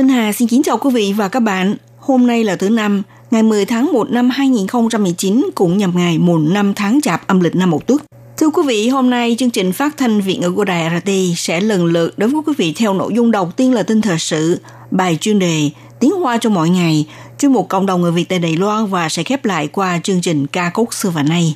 [0.00, 1.76] Minh Hà xin kính chào quý vị và các bạn.
[1.98, 6.54] Hôm nay là thứ năm, ngày 10 tháng 1 năm 2019 cũng nhằm ngày mùng
[6.54, 8.02] 5 tháng Chạp âm lịch năm Mậu Tuất.
[8.36, 11.60] Thưa quý vị, hôm nay chương trình phát thanh Việt ngữ của Đài RT sẽ
[11.60, 14.60] lần lượt đến với quý vị theo nội dung đầu tiên là tin thời sự,
[14.90, 17.06] bài chuyên đề Tiếng Hoa cho mọi ngày,
[17.38, 20.20] chuyên mục cộng đồng người Việt tại Đài Loan và sẽ khép lại qua chương
[20.20, 21.54] trình ca khúc xưa và nay.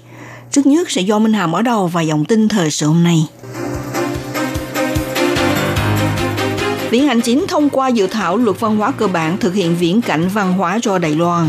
[0.51, 3.27] Trước nhất sẽ do Minh Hà mở đầu và dòng tin thời sự hôm nay.
[6.95, 10.01] Viện Hành Chính thông qua dự thảo luật văn hóa cơ bản thực hiện viễn
[10.01, 11.47] cảnh văn hóa cho Đài Loan.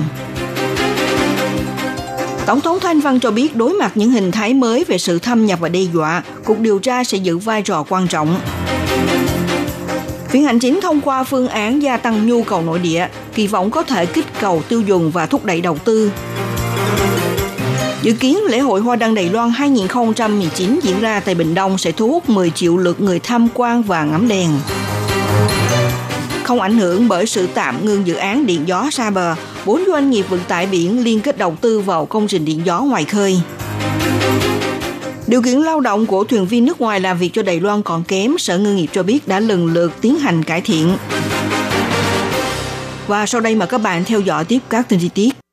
[2.46, 5.46] Tổng thống Thanh Văn cho biết đối mặt những hình thái mới về sự thâm
[5.46, 8.40] nhập và đe dọa, cuộc điều tra sẽ giữ vai trò quan trọng.
[10.32, 13.72] Viện Hành Chính thông qua phương án gia tăng nhu cầu nội địa, kỳ vọng
[13.72, 16.12] có thể kích cầu tiêu dùng và thúc đẩy đầu tư.
[18.02, 21.92] Dự kiến lễ hội Hoa đăng Đài Loan 2019 diễn ra tại Bình Đông sẽ
[21.92, 24.50] thu hút 10 triệu lượt người tham quan và ngắm đèn
[26.44, 30.10] không ảnh hưởng bởi sự tạm ngưng dự án điện gió xa bờ, bốn doanh
[30.10, 33.42] nghiệp vận tải biển liên kết đầu tư vào công trình điện gió ngoài khơi.
[35.28, 38.04] Điều kiện lao động của thuyền viên nước ngoài làm việc cho Đài Loan còn
[38.04, 40.98] kém, Sở Ngư nghiệp cho biết đã lần lượt tiến hành cải thiện.
[43.08, 45.45] Và sau đây mời các bạn theo dõi tiếp các tin chi tiết.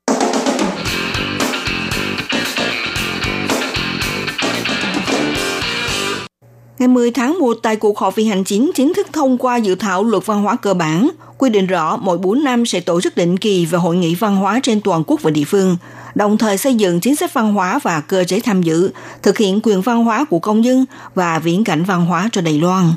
[6.83, 9.75] Ngày 10 tháng 1 tại cuộc họp viện hành chính chính thức thông qua dự
[9.75, 13.17] thảo luật văn hóa cơ bản, quy định rõ mỗi 4 năm sẽ tổ chức
[13.17, 15.77] định kỳ và hội nghị văn hóa trên toàn quốc và địa phương,
[16.15, 18.89] đồng thời xây dựng chính sách văn hóa và cơ chế tham dự,
[19.21, 20.85] thực hiện quyền văn hóa của công dân
[21.15, 22.93] và viễn cảnh văn hóa cho Đài Loan.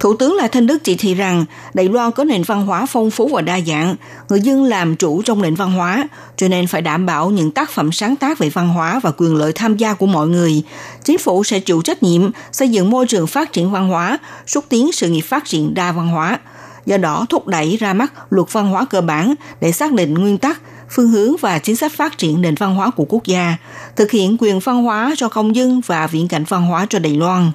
[0.00, 3.10] Thủ tướng Lại Thanh Đức chỉ thị rằng Đài Loan có nền văn hóa phong
[3.10, 3.96] phú và đa dạng,
[4.28, 7.70] người dân làm chủ trong nền văn hóa, cho nên phải đảm bảo những tác
[7.70, 10.62] phẩm sáng tác về văn hóa và quyền lợi tham gia của mọi người.
[11.04, 14.64] Chính phủ sẽ chịu trách nhiệm xây dựng môi trường phát triển văn hóa, xúc
[14.68, 16.38] tiến sự nghiệp phát triển đa văn hóa.
[16.86, 20.38] Do đó thúc đẩy ra mắt luật văn hóa cơ bản để xác định nguyên
[20.38, 23.56] tắc, phương hướng và chính sách phát triển nền văn hóa của quốc gia,
[23.96, 27.14] thực hiện quyền văn hóa cho công dân và viễn cảnh văn hóa cho Đài
[27.14, 27.52] Loan.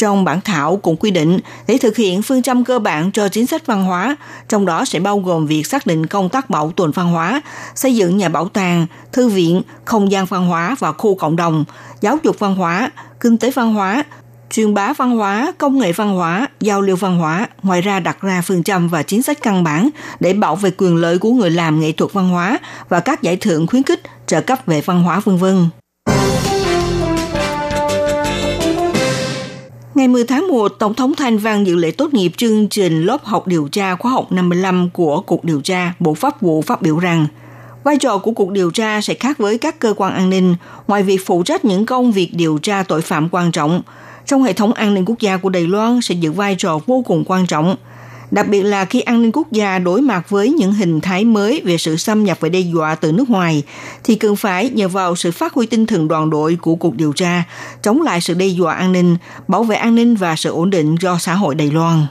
[0.00, 3.46] Trong bản thảo cũng quy định để thực hiện phương châm cơ bản cho chính
[3.46, 4.16] sách văn hóa,
[4.48, 7.42] trong đó sẽ bao gồm việc xác định công tác bảo tồn văn hóa,
[7.74, 11.64] xây dựng nhà bảo tàng, thư viện, không gian văn hóa và khu cộng đồng,
[12.00, 12.90] giáo dục văn hóa,
[13.20, 14.04] kinh tế văn hóa,
[14.50, 18.20] truyền bá văn hóa, công nghệ văn hóa, giao lưu văn hóa, ngoài ra đặt
[18.20, 19.88] ra phương châm và chính sách căn bản
[20.20, 23.36] để bảo vệ quyền lợi của người làm nghệ thuật văn hóa và các giải
[23.36, 25.68] thưởng khuyến khích, trợ cấp về văn hóa vân vân.
[30.00, 33.24] Ngày 10 tháng 1, Tổng thống Thanh Văn dự lễ tốt nghiệp chương trình lớp
[33.24, 36.98] học điều tra khóa học 55 của Cục Điều tra Bộ Pháp vụ phát biểu
[36.98, 37.26] rằng
[37.84, 40.56] vai trò của Cục Điều tra sẽ khác với các cơ quan an ninh,
[40.86, 43.82] ngoài việc phụ trách những công việc điều tra tội phạm quan trọng,
[44.26, 47.02] trong hệ thống an ninh quốc gia của Đài Loan sẽ giữ vai trò vô
[47.06, 47.76] cùng quan trọng–
[48.30, 51.62] đặc biệt là khi an ninh quốc gia đối mặt với những hình thái mới
[51.64, 53.62] về sự xâm nhập và đe dọa từ nước ngoài,
[54.04, 57.12] thì cần phải nhờ vào sự phát huy tinh thần đoàn đội của cuộc điều
[57.12, 57.44] tra,
[57.82, 59.16] chống lại sự đe dọa an ninh,
[59.48, 62.06] bảo vệ an ninh và sự ổn định do xã hội Đài Loan.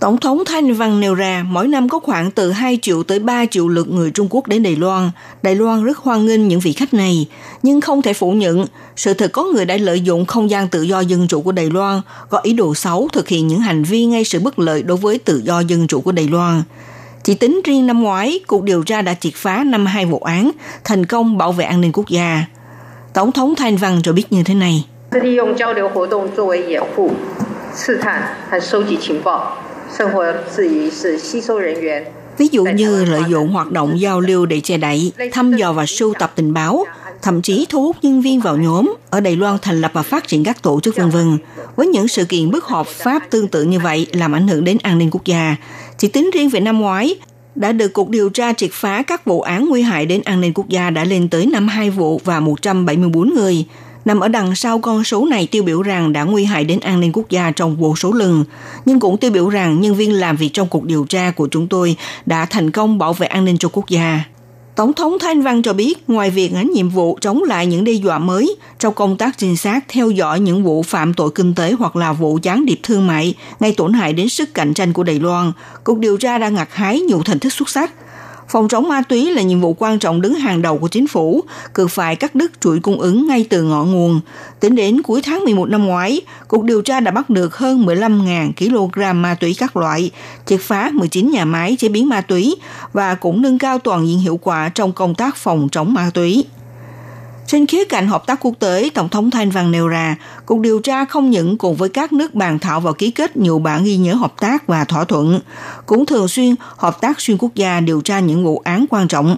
[0.00, 3.44] Tổng thống Thanh Văn nêu ra mỗi năm có khoảng từ 2 triệu tới 3
[3.50, 5.10] triệu lượt người Trung Quốc đến Đài Loan.
[5.42, 7.26] Đài Loan rất hoan nghênh những vị khách này,
[7.62, 8.66] nhưng không thể phủ nhận
[8.96, 11.70] sự thật có người đã lợi dụng không gian tự do dân chủ của Đài
[11.70, 14.96] Loan, có ý đồ xấu thực hiện những hành vi gây sự bất lợi đối
[14.96, 16.62] với tự do dân chủ của Đài Loan.
[17.24, 20.50] Chỉ tính riêng năm ngoái, cuộc điều tra đã triệt phá 52 vụ án,
[20.84, 22.44] thành công bảo vệ an ninh quốc gia.
[23.12, 24.84] Tổng thống Thanh Văn cho biết như thế này.
[32.38, 35.86] Ví dụ như lợi dụng hoạt động giao lưu để che đậy, thăm dò và
[35.86, 36.84] sưu tập tình báo,
[37.22, 40.28] thậm chí thu hút nhân viên vào nhóm, ở Đài Loan thành lập và phát
[40.28, 41.38] triển các tổ chức vân vân.
[41.76, 44.78] Với những sự kiện bất hợp pháp tương tự như vậy làm ảnh hưởng đến
[44.82, 45.56] an ninh quốc gia.
[45.98, 47.14] Chỉ tính riêng về năm ngoái,
[47.54, 50.52] đã được cuộc điều tra triệt phá các vụ án nguy hại đến an ninh
[50.54, 53.64] quốc gia đã lên tới 52 vụ và 174 người
[54.04, 57.00] nằm ở đằng sau con số này tiêu biểu rằng đã nguy hại đến an
[57.00, 58.44] ninh quốc gia trong vô số lần,
[58.84, 61.68] nhưng cũng tiêu biểu rằng nhân viên làm việc trong cuộc điều tra của chúng
[61.68, 64.24] tôi đã thành công bảo vệ an ninh cho quốc gia.
[64.74, 67.92] Tổng thống Thanh Văn cho biết, ngoài việc gánh nhiệm vụ chống lại những đe
[67.92, 71.72] dọa mới trong công tác trinh sát theo dõi những vụ phạm tội kinh tế
[71.78, 75.02] hoặc là vụ gián điệp thương mại gây tổn hại đến sức cạnh tranh của
[75.02, 75.52] Đài Loan,
[75.84, 77.92] Cục điều tra đã ngặt hái nhiều thành tích xuất sắc–
[78.50, 81.44] Phòng chống ma túy là nhiệm vụ quan trọng đứng hàng đầu của chính phủ,
[81.74, 84.20] cực phải cắt đứt chuỗi cung ứng ngay từ ngọn nguồn.
[84.60, 88.52] Tính đến cuối tháng 11 năm ngoái, Cục điều tra đã bắt được hơn 15.000
[88.52, 90.10] kg ma túy các loại,
[90.46, 92.56] triệt phá 19 nhà máy chế biến ma túy
[92.92, 96.44] và cũng nâng cao toàn diện hiệu quả trong công tác phòng chống ma túy.
[97.50, 100.16] Trên khía cạnh hợp tác quốc tế, Tổng thống Thanh Văn nêu ra,
[100.46, 103.58] cuộc điều tra không những cùng với các nước bàn thảo và ký kết nhiều
[103.58, 105.40] bản ghi nhớ hợp tác và thỏa thuận,
[105.86, 109.36] cũng thường xuyên hợp tác xuyên quốc gia điều tra những vụ án quan trọng.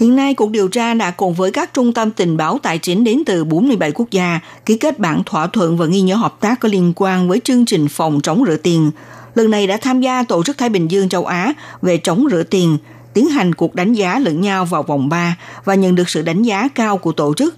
[0.00, 3.04] Hiện nay, cuộc điều tra đã cùng với các trung tâm tình báo tài chính
[3.04, 6.60] đến từ 47 quốc gia ký kết bản thỏa thuận và ghi nhớ hợp tác
[6.60, 8.90] có liên quan với chương trình phòng chống rửa tiền.
[9.34, 11.52] Lần này đã tham gia Tổ chức Thái Bình Dương châu Á
[11.82, 12.78] về chống rửa tiền–
[13.16, 16.42] tiến hành cuộc đánh giá lẫn nhau vào vòng 3 và nhận được sự đánh
[16.42, 17.54] giá cao của tổ chức.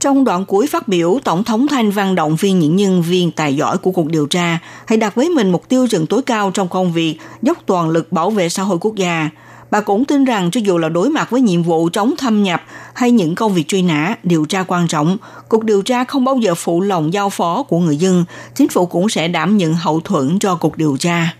[0.00, 3.56] Trong đoạn cuối phát biểu, Tổng thống Thanh Văn động viên những nhân viên tài
[3.56, 6.68] giỏi của cuộc điều tra hãy đặt với mình mục tiêu chuẩn tối cao trong
[6.68, 9.30] công việc, dốc toàn lực bảo vệ xã hội quốc gia.
[9.70, 12.62] Bà cũng tin rằng cho dù là đối mặt với nhiệm vụ chống thâm nhập
[12.94, 15.16] hay những công việc truy nã, điều tra quan trọng,
[15.48, 18.24] cuộc điều tra không bao giờ phụ lòng giao phó của người dân,
[18.54, 21.34] chính phủ cũng sẽ đảm nhận hậu thuẫn cho cuộc điều tra.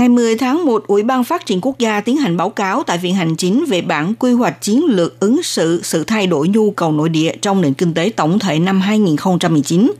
[0.00, 2.98] Ngày 10 tháng 1, Ủy ban Phát triển Quốc gia tiến hành báo cáo tại
[2.98, 6.70] Viện Hành Chính về bản quy hoạch chiến lược ứng xử sự thay đổi nhu
[6.70, 9.92] cầu nội địa trong nền kinh tế tổng thể năm 2019.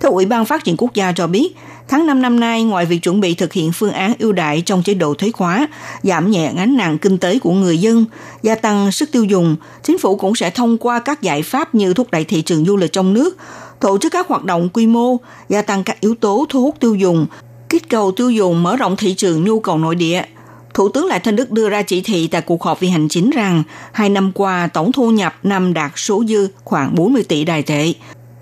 [0.00, 1.56] Theo Ủy ban Phát triển Quốc gia cho biết,
[1.88, 4.82] tháng 5 năm nay, ngoài việc chuẩn bị thực hiện phương án ưu đại trong
[4.82, 5.68] chế độ thuế khóa,
[6.02, 8.04] giảm nhẹ gánh nặng kinh tế của người dân,
[8.42, 11.94] gia tăng sức tiêu dùng, chính phủ cũng sẽ thông qua các giải pháp như
[11.94, 13.36] thúc đẩy thị trường du lịch trong nước,
[13.80, 15.16] tổ chức các hoạt động quy mô,
[15.48, 17.26] gia tăng các yếu tố thu hút tiêu dùng,
[17.68, 20.22] kích cầu tiêu dùng mở rộng thị trường nhu cầu nội địa.
[20.74, 23.30] Thủ tướng Lại Thanh Đức đưa ra chỉ thị tại cuộc họp vi hành chính
[23.30, 23.62] rằng
[23.92, 27.92] hai năm qua tổng thu nhập năm đạt số dư khoảng 40 tỷ đài tệ.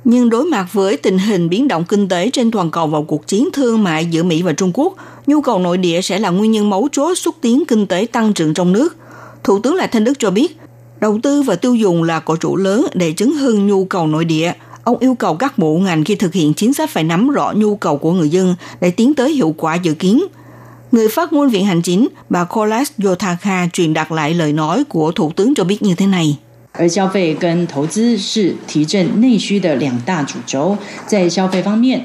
[0.04, 3.26] Nhưng đối mặt với tình hình biến động kinh tế trên toàn cầu vào cuộc
[3.26, 4.94] chiến thương mại giữa Mỹ và Trung Quốc,
[5.26, 8.32] nhu cầu nội địa sẽ là nguyên nhân mấu chốt xúc tiến kinh tế tăng
[8.32, 8.96] trưởng trong nước.
[9.44, 10.56] Thủ tướng Lại Thanh Đức cho biết,
[11.00, 14.24] đầu tư và tiêu dùng là cổ trụ lớn để chứng hưng nhu cầu nội
[14.24, 14.52] địa–
[14.83, 17.75] Ông yêu cầu các bộ ngành khi thực hiện chính sách phải nắm rõ nhu
[17.75, 20.23] cầu của người dân để tiến tới hiệu quả dự kiến.
[20.91, 25.11] Người phát ngôn viện hành chính, bà Kolas Yotaka truyền đạt lại lời nói của
[25.11, 26.37] Thủ tướng cho biết như thế này.
[26.79, 30.77] 而消费跟投资是提振内需的两大主轴。
[31.07, 32.01] 在消费方面，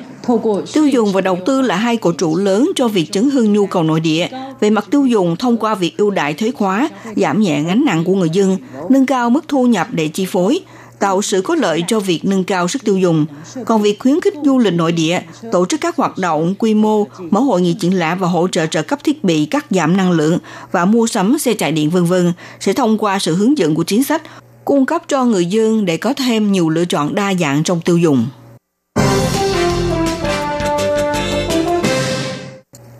[0.72, 3.66] tiêu dùng và đầu tư là hai cổ trụ lớn cho việc chấn hưng nhu
[3.66, 4.28] cầu nội địa.
[4.60, 8.04] Về mặt tiêu dùng, thông qua việc ưu đại thuế khóa, giảm nhẹ gánh nặng
[8.04, 8.56] của người dân,
[8.90, 10.60] nâng cao mức thu nhập để chi phối,
[10.99, 13.25] tạo sự có lợi cho việc nâng cao sức tiêu dùng.
[13.65, 15.21] Còn việc khuyến khích du lịch nội địa,
[15.51, 18.65] tổ chức các hoạt động quy mô, mở hội nghị triển lãm và hỗ trợ
[18.65, 20.37] trợ cấp thiết bị cắt giảm năng lượng
[20.71, 22.13] và mua sắm xe chạy điện v.v.
[22.59, 24.21] sẽ thông qua sự hướng dẫn của chính sách
[24.65, 27.97] cung cấp cho người dân để có thêm nhiều lựa chọn đa dạng trong tiêu
[27.97, 28.27] dùng.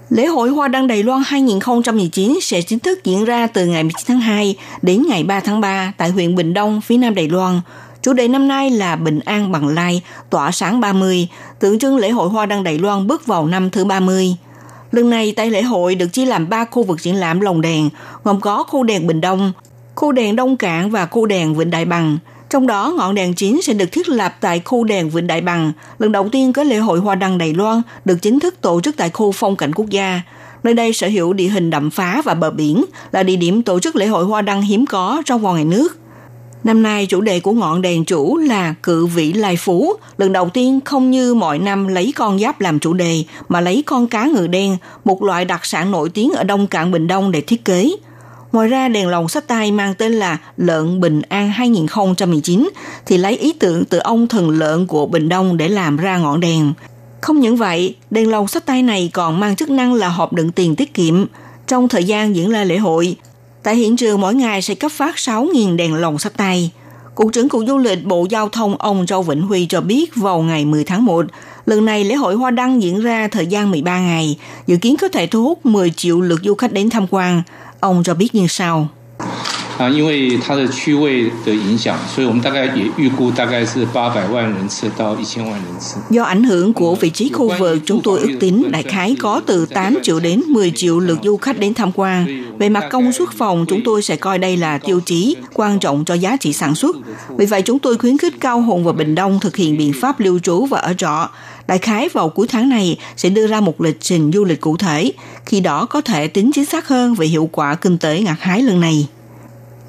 [0.09, 4.05] Lễ hội Hoa Đăng Đài Loan 2019 sẽ chính thức diễn ra từ ngày 19
[4.07, 7.61] tháng 2 đến ngày 3 tháng 3 tại huyện Bình Đông, phía nam Đài Loan.
[8.07, 11.27] Chủ đề năm nay là Bình An Bằng Lai, tỏa sáng 30,
[11.59, 14.35] tượng trưng lễ hội Hoa Đăng Đài Loan bước vào năm thứ 30.
[14.91, 17.89] Lần này tại lễ hội được chia làm 3 khu vực triển lãm lồng đèn,
[18.23, 19.51] gồm có khu đèn Bình Đông,
[19.95, 22.17] khu đèn Đông Cảng và khu đèn Vịnh Đại Bằng.
[22.49, 25.71] Trong đó, ngọn đèn chính sẽ được thiết lập tại khu đèn Vịnh Đại Bằng.
[25.99, 28.97] Lần đầu tiên có lễ hội Hoa Đăng Đài Loan được chính thức tổ chức
[28.97, 30.21] tại khu phong cảnh quốc gia.
[30.63, 33.79] Nơi đây sở hữu địa hình đậm phá và bờ biển, là địa điểm tổ
[33.79, 35.97] chức lễ hội Hoa Đăng hiếm có trong vòng ngày nước.
[36.67, 39.93] Năm nay chủ đề của ngọn đèn chủ là cự vĩ lai phú.
[40.17, 43.83] Lần đầu tiên không như mọi năm lấy con giáp làm chủ đề, mà lấy
[43.85, 47.31] con cá ngừ đen, một loại đặc sản nổi tiếng ở Đông cạn Bình Đông
[47.31, 47.91] để thiết kế.
[48.51, 52.69] Ngoài ra đèn lồng sách tay mang tên là Lợn Bình An 2019
[53.05, 56.39] thì lấy ý tưởng từ ông thần lợn của Bình Đông để làm ra ngọn
[56.39, 56.73] đèn.
[57.21, 60.51] Không những vậy, đèn lồng sách tay này còn mang chức năng là hộp đựng
[60.51, 61.25] tiền tiết kiệm.
[61.67, 63.15] Trong thời gian diễn ra lễ hội,
[63.67, 66.71] tại hiện trường mỗi ngày sẽ cấp phát 6.000 đèn lồng sách tay.
[67.15, 70.41] Cục trưởng Cục Du lịch Bộ Giao thông ông Châu Vĩnh Huy cho biết vào
[70.41, 71.25] ngày 10 tháng 1,
[71.65, 75.07] lần này lễ hội Hoa Đăng diễn ra thời gian 13 ngày, dự kiến có
[75.07, 77.43] thể thu hút 10 triệu lượt du khách đến tham quan.
[77.79, 78.87] Ông cho biết như sau.
[79.78, 85.96] 啊，因为它的区位的影响，所以我们大概也预估大概是八百万人次到一千万人次。
[86.10, 89.66] Do ảnh hưởng của vị trí khu vực, chúng tôi ước tính đại khái có từ
[89.66, 92.42] 8 triệu đến 10 triệu lượt du khách đến tham quan.
[92.58, 96.04] Về mặt công suất phòng, chúng tôi sẽ coi đây là tiêu chí quan trọng
[96.04, 96.96] cho giá trị sản xuất.
[97.38, 100.20] Vì vậy, chúng tôi khuyến khích Cao Hùng và Bình Đông thực hiện biện pháp
[100.20, 101.28] lưu trú và ở trọ
[101.66, 104.76] Đại khái vào cuối tháng này sẽ đưa ra một lịch trình du lịch cụ
[104.76, 105.12] thể,
[105.46, 108.62] khi đó có thể tính chính xác hơn về hiệu quả kinh tế ngặt hái
[108.62, 109.06] lần này.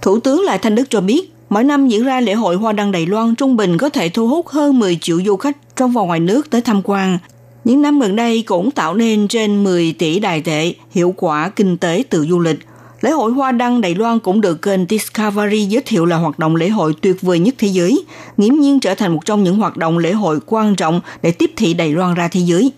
[0.03, 2.93] Thủ tướng Lại Thanh Đức cho biết, mỗi năm diễn ra lễ hội hoa đăng
[2.93, 6.03] Đài Loan trung bình có thể thu hút hơn 10 triệu du khách trong và
[6.03, 7.19] ngoài nước tới tham quan.
[7.65, 11.77] Những năm gần đây cũng tạo nên trên 10 tỷ đài tệ hiệu quả kinh
[11.77, 12.59] tế từ du lịch.
[13.01, 16.57] Lễ hội Hoa Đăng Đài Loan cũng được kênh Discovery giới thiệu là hoạt động
[16.57, 18.05] lễ hội tuyệt vời nhất thế giới,
[18.37, 21.51] nghiễm nhiên trở thành một trong những hoạt động lễ hội quan trọng để tiếp
[21.57, 22.73] thị Đài Loan ra thế giới.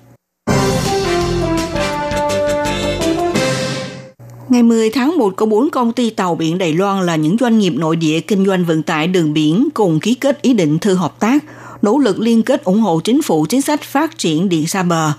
[4.51, 7.59] Ngày 10 tháng 1 có 4 công ty tàu biển Đài Loan là những doanh
[7.59, 10.95] nghiệp nội địa kinh doanh vận tải đường biển cùng ký kết ý định thư
[10.95, 11.45] hợp tác,
[11.83, 15.13] nỗ lực liên kết ủng hộ chính phủ chính sách phát triển điện xa bờ.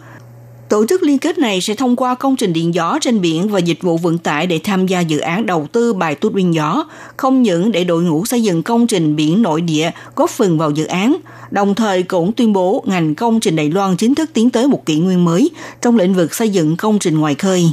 [0.70, 3.60] Tổ chức liên kết này sẽ thông qua công trình điện gió trên biển và
[3.60, 6.86] dịch vụ vận tải để tham gia dự án đầu tư bài tút biên gió,
[7.18, 10.72] không những để đội ngũ xây dựng công trình biển nội địa góp phần vào
[10.72, 11.16] dự án,
[11.52, 14.86] đồng thời cũng tuyên bố ngành công trình Đài Loan chính thức tiến tới một
[14.86, 15.50] kỷ nguyên mới
[15.82, 17.72] trong lĩnh vực xây dựng công trình ngoài khơi.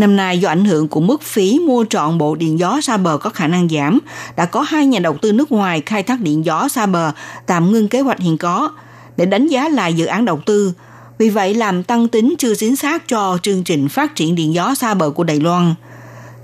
[0.00, 3.18] Năm nay do ảnh hưởng của mức phí mua trọn bộ điện gió xa bờ
[3.18, 3.98] có khả năng giảm,
[4.36, 7.12] đã có hai nhà đầu tư nước ngoài khai thác điện gió xa bờ
[7.46, 8.70] tạm ngưng kế hoạch hiện có
[9.16, 10.72] để đánh giá lại dự án đầu tư.
[11.18, 14.74] Vì vậy làm tăng tính chưa chính xác cho chương trình phát triển điện gió
[14.74, 15.74] xa bờ của Đài Loan.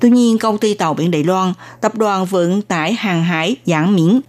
[0.00, 3.96] Tuy nhiên, công ty tàu biển Đài Loan, tập đoàn vận tải hàng hải Giảng
[3.96, 4.20] Miễn,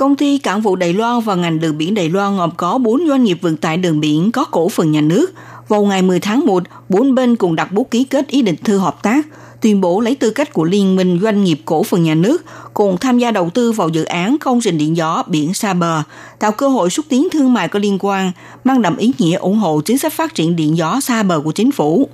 [0.00, 3.08] công ty cảng vụ Đài Loan và ngành đường biển Đài Loan gồm có 4
[3.08, 5.32] doanh nghiệp vận tải đường biển có cổ phần nhà nước–
[5.70, 8.78] vào ngày 10 tháng 1, bốn bên cùng đặt bút ký kết ý định thư
[8.78, 9.26] hợp tác,
[9.60, 12.96] tuyên bố lấy tư cách của Liên minh Doanh nghiệp Cổ phần Nhà nước cùng
[12.98, 16.02] tham gia đầu tư vào dự án công trình điện gió biển xa Bờ,
[16.38, 18.32] tạo cơ hội xúc tiến thương mại có liên quan,
[18.64, 21.52] mang đậm ý nghĩa ủng hộ chính sách phát triển điện gió xa Bờ của
[21.52, 22.08] chính phủ.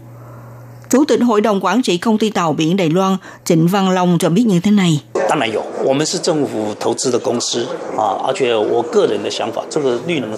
[0.90, 4.18] Chủ tịch Hội đồng Quản trị Công ty Tàu Biển Đài Loan Trịnh Văn Long
[4.18, 5.02] cho biết như thế này.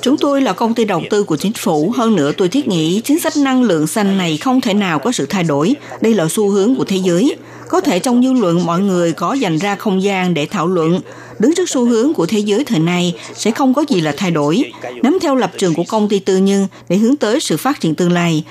[0.01, 1.93] Chúng tôi là công ty đầu tư của chính phủ.
[1.97, 5.13] Hơn nữa tôi thiết nghĩ chính sách năng lượng xanh này không thể nào có
[5.13, 5.75] sự thay đổi.
[6.01, 7.37] Đây là xu hướng của thế giới.
[7.69, 11.01] Có thể trong dư luận mọi người có dành ra không gian để thảo luận.
[11.39, 14.31] Đứng trước xu hướng của thế giới thời nay sẽ không có gì là thay
[14.31, 14.73] đổi.
[15.03, 17.95] Nắm theo lập trường của công ty tư nhân để hướng tới sự phát triển
[17.95, 18.45] tương lai,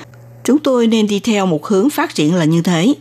[0.48, 2.94] Chúng tôi nên đi theo một hướng phát triển là như thế.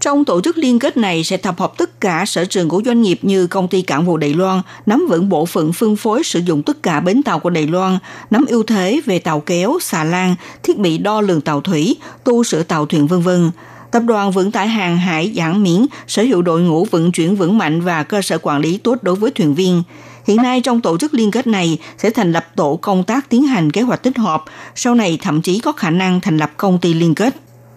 [0.00, 3.02] Trong tổ chức liên kết này sẽ tập hợp tất cả sở trường của doanh
[3.02, 6.38] nghiệp như công ty cảng vụ Đài Loan, nắm vững bộ phận phân phối sử
[6.38, 7.98] dụng tất cả bến tàu của Đài Loan,
[8.30, 12.44] nắm ưu thế về tàu kéo, xà lan, thiết bị đo lường tàu thủy, tu
[12.44, 13.50] sửa tàu thuyền vân vân.
[13.90, 17.58] Tập đoàn vận tải hàng hải giảng miễn sở hữu đội ngũ vận chuyển vững
[17.58, 19.82] mạnh và cơ sở quản lý tốt đối với thuyền viên.
[20.26, 23.42] Hiện nay trong tổ chức liên kết này sẽ thành lập tổ công tác tiến
[23.42, 26.78] hành kế hoạch tích hợp, sau này thậm chí có khả năng thành lập công
[26.78, 27.34] ty liên kết.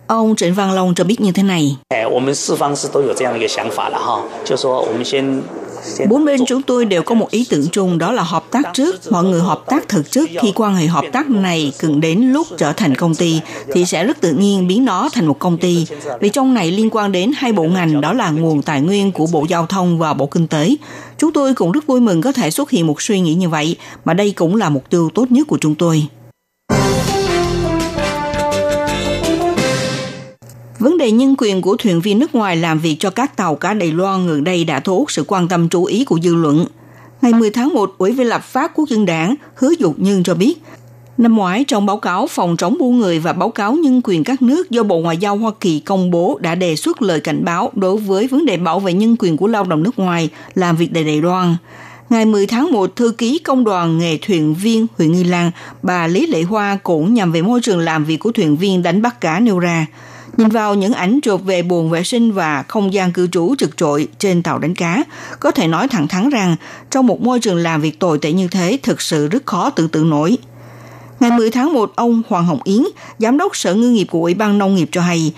[0.07, 1.77] Ông Trịnh Văn Long cho biết như thế này.
[6.09, 9.11] Bốn bên chúng tôi đều có một ý tưởng chung đó là hợp tác trước.
[9.11, 12.47] Mọi người hợp tác thực trước khi quan hệ hợp tác này cần đến lúc
[12.57, 13.39] trở thành công ty
[13.73, 15.85] thì sẽ rất tự nhiên biến nó thành một công ty.
[16.19, 19.27] Vì trong này liên quan đến hai bộ ngành đó là nguồn tài nguyên của
[19.31, 20.75] Bộ Giao thông và Bộ Kinh tế.
[21.17, 23.75] Chúng tôi cũng rất vui mừng có thể xuất hiện một suy nghĩ như vậy,
[24.05, 26.07] mà đây cũng là mục tiêu tốt nhất của chúng tôi.
[30.79, 33.73] Vấn đề nhân quyền của thuyền viên nước ngoài làm việc cho các tàu cá
[33.73, 36.65] Đài Loan gần đây đã thu hút sự quan tâm chú ý của dư luận.
[37.21, 40.33] Ngày 10 tháng 1, Ủy viên lập pháp Quốc dân đảng Hứa Dục Nhân cho
[40.33, 40.61] biết,
[41.17, 44.41] Năm ngoái, trong báo cáo phòng chống buôn người và báo cáo nhân quyền các
[44.41, 47.71] nước do Bộ Ngoại giao Hoa Kỳ công bố đã đề xuất lời cảnh báo
[47.75, 50.89] đối với vấn đề bảo vệ nhân quyền của lao động nước ngoài làm việc
[50.93, 51.55] tại Đài Loan.
[52.09, 55.51] Ngày 10 tháng 1, thư ký công đoàn nghề thuyền viên huyện Nghi Lan,
[55.83, 59.01] bà Lý Lệ Hoa cũng nhằm về môi trường làm việc của thuyền viên đánh
[59.01, 59.85] bắt cá nêu ra–
[60.39, 63.77] Nhìn vào những ảnh chụp về buồng vệ sinh và không gian cư trú trực
[63.77, 65.03] trội trên tàu đánh cá,
[65.39, 66.55] có thể nói thẳng thắn rằng
[66.89, 69.89] trong một môi trường làm việc tồi tệ như thế thực sự rất khó tưởng
[69.89, 70.37] tượng nổi.
[71.19, 72.83] Ngày 10 tháng 1, ông Hoàng Hồng Yến,
[73.19, 75.33] Giám đốc Sở Ngư nghiệp của Ủy ban Nông nghiệp cho hay.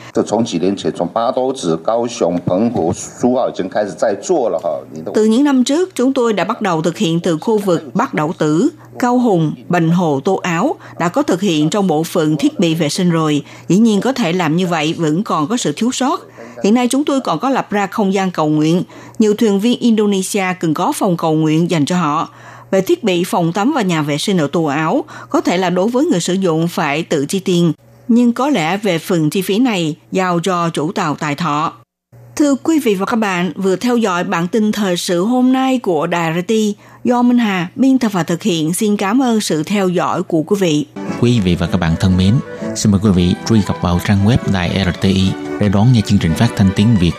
[5.14, 8.14] Từ những năm trước, chúng tôi đã bắt đầu thực hiện từ khu vực Bắc
[8.14, 8.70] Đảo Tử,
[9.00, 12.76] Cao Hùng, Bành Hồ, Tô Áo đã có thực hiện trong bộ phận thiết bị
[12.76, 13.44] vệ sinh rồi.
[13.68, 16.20] Dĩ nhiên có thể làm như vậy vẫn còn có sự thiếu sót.
[16.64, 18.84] Hiện nay chúng tôi còn có lập ra không gian cầu nguyện.
[19.20, 22.30] Nhiều thuyền viên Indonesia cần có phòng cầu nguyện dành cho họ
[22.72, 25.70] về thiết bị phòng tắm và nhà vệ sinh ở tù áo, có thể là
[25.70, 27.74] đối với người sử dụng phải tự chi tiền,
[28.08, 31.74] nhưng có lẽ về phần chi phí này giao cho chủ tàu tài thọ.
[32.36, 35.80] Thưa quý vị và các bạn, vừa theo dõi bản tin thời sự hôm nay
[35.80, 36.54] của Đài RT
[37.04, 38.74] do Minh Hà biên tập và thực hiện.
[38.74, 40.86] Xin cảm ơn sự theo dõi của quý vị.
[41.20, 42.36] Quý vị và các bạn thân mến,
[42.76, 46.20] xin mời quý vị truy cập vào trang web Đài RTI để đón nghe chương
[46.20, 47.12] trình phát thanh tiếng Việt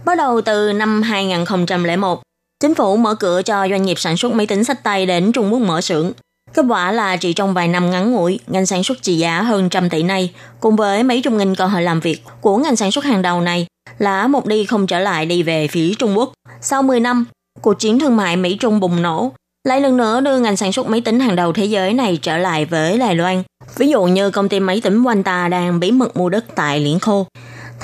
[0.04, 2.22] Bắt đầu từ năm 2001,
[2.60, 5.52] chính phủ mở cửa cho doanh nghiệp sản xuất máy tính sách tay đến Trung
[5.52, 6.12] Quốc mở xưởng.
[6.54, 9.68] Kết quả là chỉ trong vài năm ngắn ngủi, ngành sản xuất trị giá hơn
[9.68, 10.30] trăm tỷ này,
[10.60, 13.40] cùng với mấy chục nghìn cơ hội làm việc của ngành sản xuất hàng đầu
[13.40, 13.66] này,
[13.98, 16.32] là một đi không trở lại đi về phía Trung Quốc.
[16.60, 17.24] Sau 10 năm,
[17.60, 19.32] cuộc chiến thương mại Mỹ-Trung bùng nổ,
[19.68, 22.36] lại lần nữa đưa ngành sản xuất máy tính hàng đầu thế giới này trở
[22.36, 23.42] lại với Đài Loan.
[23.76, 26.98] Ví dụ như công ty máy tính Quanta đang bí mật mua đất tại Liễn
[26.98, 27.26] Khô,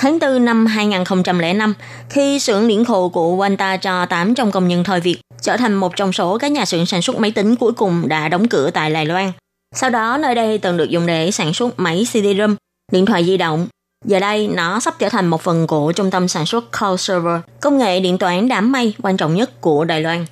[0.01, 1.73] Tháng 4 năm 2005,
[2.09, 5.95] khi xưởng điển khổ của Wanta cho 800 công nhân thôi việc, trở thành một
[5.95, 8.91] trong số các nhà xưởng sản xuất máy tính cuối cùng đã đóng cửa tại
[8.91, 9.31] Đài Loan.
[9.75, 12.55] Sau đó, nơi đây từng được dùng để sản xuất máy CD-ROM,
[12.91, 13.67] điện thoại di động.
[14.05, 17.39] Giờ đây, nó sắp trở thành một phần của trung tâm sản xuất Cloud Server,
[17.61, 20.25] công nghệ điện toán đám mây quan trọng nhất của Đài Loan.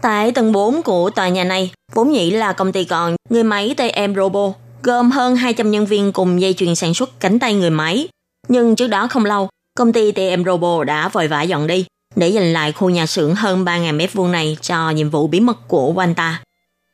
[0.00, 3.74] Tại tầng 4 của tòa nhà này, vốn nhĩ là công ty còn người máy
[3.76, 4.52] TM Robo,
[4.82, 8.08] gồm hơn 200 nhân viên cùng dây chuyền sản xuất cánh tay người máy,
[8.48, 12.28] nhưng trước đó không lâu, công ty TM Robo đã vội vã dọn đi để
[12.28, 15.68] dành lại khu nhà xưởng hơn 3.000 mét vuông này cho nhiệm vụ bí mật
[15.68, 16.32] của Wanta.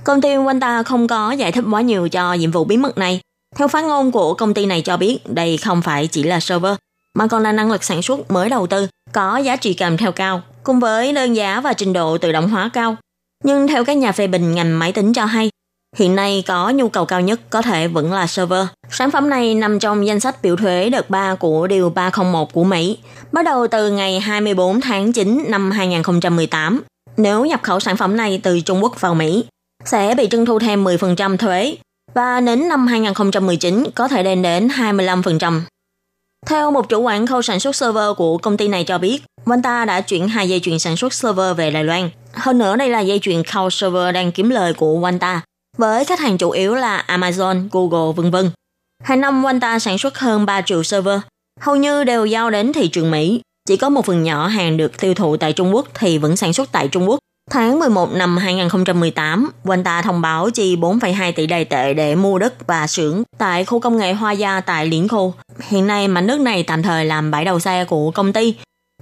[0.05, 3.21] Công ty Wanta không có giải thích quá nhiều cho nhiệm vụ bí mật này.
[3.57, 6.75] Theo phát ngôn của công ty này cho biết, đây không phải chỉ là server,
[7.15, 10.13] mà còn là năng lực sản xuất mới đầu tư, có giá trị kèm theo
[10.13, 12.97] cao, cùng với đơn giá và trình độ tự động hóa cao.
[13.45, 15.51] Nhưng theo các nhà phê bình ngành máy tính cho hay,
[15.97, 18.67] Hiện nay có nhu cầu cao nhất có thể vẫn là server.
[18.91, 22.65] Sản phẩm này nằm trong danh sách biểu thuế đợt 3 của Điều 301 của
[22.65, 22.99] Mỹ,
[23.33, 26.83] bắt đầu từ ngày 24 tháng 9 năm 2018.
[27.17, 29.45] Nếu nhập khẩu sản phẩm này từ Trung Quốc vào Mỹ,
[29.85, 31.77] sẽ bị trưng thu thêm 10% thuế
[32.15, 35.61] và đến năm 2019 có thể lên đến 25%.
[36.47, 39.85] Theo một chủ quản khâu sản xuất server của công ty này cho biết, Vanta
[39.85, 42.11] đã chuyển hai dây chuyền sản xuất server về Đài Loan.
[42.33, 45.43] Hơn nữa đây là dây chuyền khâu server đang kiếm lời của Vanta
[45.79, 48.51] với khách hàng chủ yếu là Amazon, Google, vân vân.
[49.03, 51.21] Hàng năm Wanta sản xuất hơn 3 triệu server,
[51.61, 53.41] hầu như đều giao đến thị trường Mỹ.
[53.69, 56.53] Chỉ có một phần nhỏ hàng được tiêu thụ tại Trung Quốc thì vẫn sản
[56.53, 57.19] xuất tại Trung Quốc.
[57.51, 62.67] Tháng 11 năm 2018, Wanta thông báo chi 4,2 tỷ đài tệ để mua đất
[62.67, 65.35] và xưởng tại khu công nghệ Hoa Gia tại Liễn Khô.
[65.61, 68.55] Hiện nay mảnh đất này tạm thời làm bãi đầu xe của công ty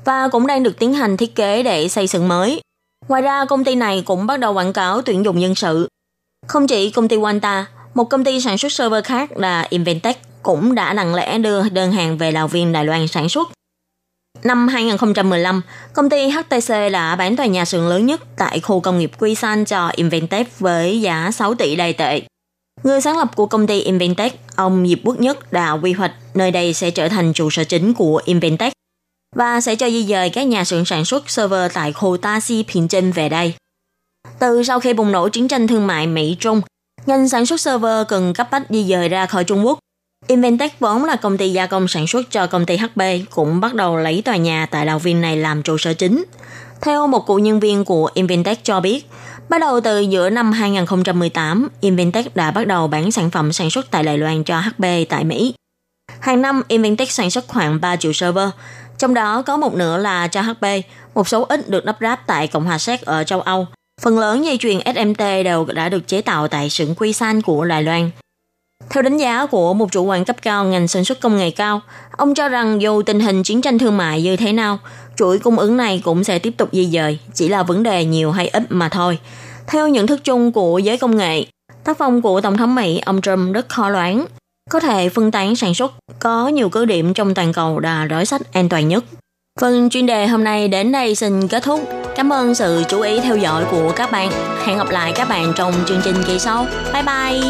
[0.05, 2.61] và cũng đang được tiến hành thiết kế để xây xưởng mới.
[3.09, 5.89] Ngoài ra, công ty này cũng bắt đầu quảng cáo tuyển dụng nhân sự
[6.47, 10.75] không chỉ công ty Wanta, một công ty sản xuất server khác là Inventec cũng
[10.75, 13.49] đã lặng lẽ đưa đơn hàng về Lào Viên Đài Loan sản xuất.
[14.45, 18.99] Năm 2015, công ty HTC đã bán tòa nhà xưởng lớn nhất tại khu công
[18.99, 22.23] nghiệp Quy San cho Inventec với giá 6 tỷ đài tệ.
[22.83, 26.51] Người sáng lập của công ty Inventec, ông Diệp Quốc Nhất đã quy hoạch nơi
[26.51, 28.73] đây sẽ trở thành trụ sở chính của Inventec
[29.37, 32.65] và sẽ cho di dời các nhà xưởng sản xuất server tại khu Ta Si
[32.69, 33.55] Phiền Trinh về đây.
[34.39, 36.61] Từ sau khi bùng nổ chiến tranh thương mại Mỹ-Trung,
[37.07, 39.79] ngành sản xuất server cần cấp bách di dời ra khỏi Trung Quốc.
[40.27, 43.75] Inventec vốn là công ty gia công sản xuất cho công ty HP cũng bắt
[43.75, 46.25] đầu lấy tòa nhà tại Đào Viên này làm trụ sở chính.
[46.81, 49.07] Theo một cựu nhân viên của Inventec cho biết,
[49.49, 53.91] bắt đầu từ giữa năm 2018, Inventec đã bắt đầu bán sản phẩm sản xuất
[53.91, 55.55] tại Đài Loan cho HP tại Mỹ.
[56.21, 58.49] Hàng năm, Inventec sản xuất khoảng 3 triệu server,
[58.99, 60.67] trong đó có một nửa là cho HP,
[61.15, 63.67] một số ít được lắp ráp tại Cộng hòa Séc ở châu Âu
[64.03, 67.65] Phần lớn dây chuyền SMT đều đã được chế tạo tại xưởng Quy San của
[67.65, 68.11] Đài Loan.
[68.91, 71.81] Theo đánh giá của một chủ quản cấp cao ngành sản xuất công nghệ cao,
[72.13, 74.79] ông cho rằng dù tình hình chiến tranh thương mại như thế nào,
[75.17, 78.33] chuỗi cung ứng này cũng sẽ tiếp tục di dời, chỉ là vấn đề nhiều
[78.33, 79.19] hay ít mà thôi.
[79.67, 81.45] Theo nhận thức chung của giới công nghệ,
[81.87, 84.27] Tác phong của Tổng thống Mỹ ông Trump rất khó đoán,
[84.71, 88.27] có thể phân tán sản xuất, có nhiều cứ điểm trong toàn cầu là đối
[88.27, 89.05] sách an toàn nhất.
[89.61, 91.81] Phần chuyên đề hôm nay đến đây xin kết thúc.
[92.17, 94.31] Cảm ơn sự chú ý theo dõi của các bạn.
[94.67, 96.67] Hẹn gặp lại các bạn trong chương trình kỳ sau.
[96.93, 97.41] Bye bye!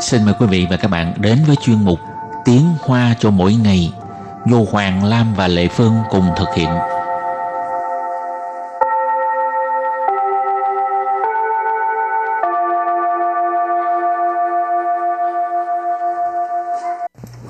[0.00, 1.98] Xin mời quý vị và các bạn đến với chuyên mục
[2.44, 3.92] Tiếng Hoa cho mỗi ngày
[4.46, 6.68] do Hoàng, Lam và Lệ Phương cùng thực hiện.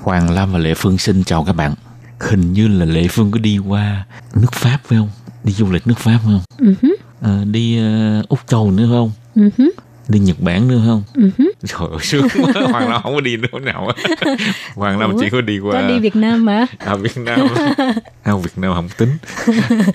[0.05, 1.73] Hoàng Lam và Lệ Phương xin chào các bạn.
[2.19, 5.09] Hình như là Lệ Phương có đi qua nước Pháp phải không?
[5.43, 6.41] Đi du lịch nước Pháp phải không?
[6.59, 6.95] Uh-huh.
[7.21, 7.79] À, đi
[8.19, 9.11] uh, Úc Châu nữa không?
[9.35, 9.69] Uh-huh.
[10.07, 11.03] Đi Nhật Bản nữa không?
[11.13, 11.49] Uh-huh.
[11.67, 12.67] Trời ơi, sướng quá.
[12.71, 13.91] Hoàng Lam không có đi nữa nào.
[14.75, 15.81] Hoàng Lam chỉ có đi qua...
[15.81, 16.65] Có đi Việt Nam mà.
[16.77, 17.39] À, Việt Nam.
[18.23, 19.17] à, Việt Nam không tính.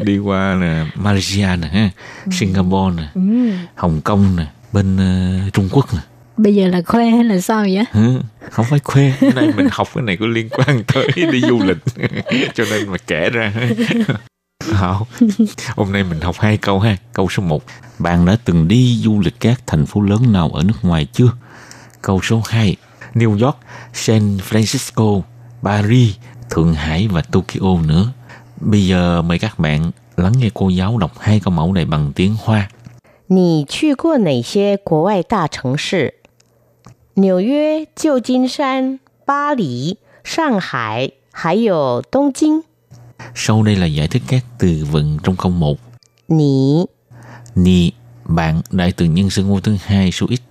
[0.00, 1.90] đi qua nè, Malaysia nè, ha,
[2.30, 3.22] Singapore nè.
[3.74, 6.00] Hồng Kông nè, bên uh, Trung Quốc nè
[6.39, 7.85] Bây giờ là khoe hay là sao vậy?
[7.91, 8.09] Hả?
[8.51, 11.59] không phải khoe cái này mình học cái này có liên quan tới đi du
[11.63, 11.77] lịch
[12.53, 13.53] cho nên mà kể ra
[14.73, 15.07] Hảo.
[15.75, 17.63] hôm nay mình học hai câu ha câu số 1
[17.99, 21.29] bạn đã từng đi du lịch các thành phố lớn nào ở nước ngoài chưa
[22.01, 22.75] câu số 2
[23.13, 23.57] New York
[23.93, 25.21] San Francisco
[25.63, 26.15] Paris
[26.49, 28.11] Thượng Hải và Tokyo nữa
[28.61, 32.11] bây giờ mời các bạn lắng nghe cô giáo đọc hai câu mẫu này bằng
[32.15, 32.69] tiếng Hoa
[33.27, 36.13] 你去过哪些国外大城市？
[37.15, 42.63] 纽约、旧金山、巴黎、上海，还有东京。
[43.33, 45.77] sau đây là giải thích các từ vựng trong câu 1
[46.27, 46.85] 你
[47.55, 47.91] Ni,
[48.25, 50.41] bạn đại từ nhân xưng hô thứ hai số ít.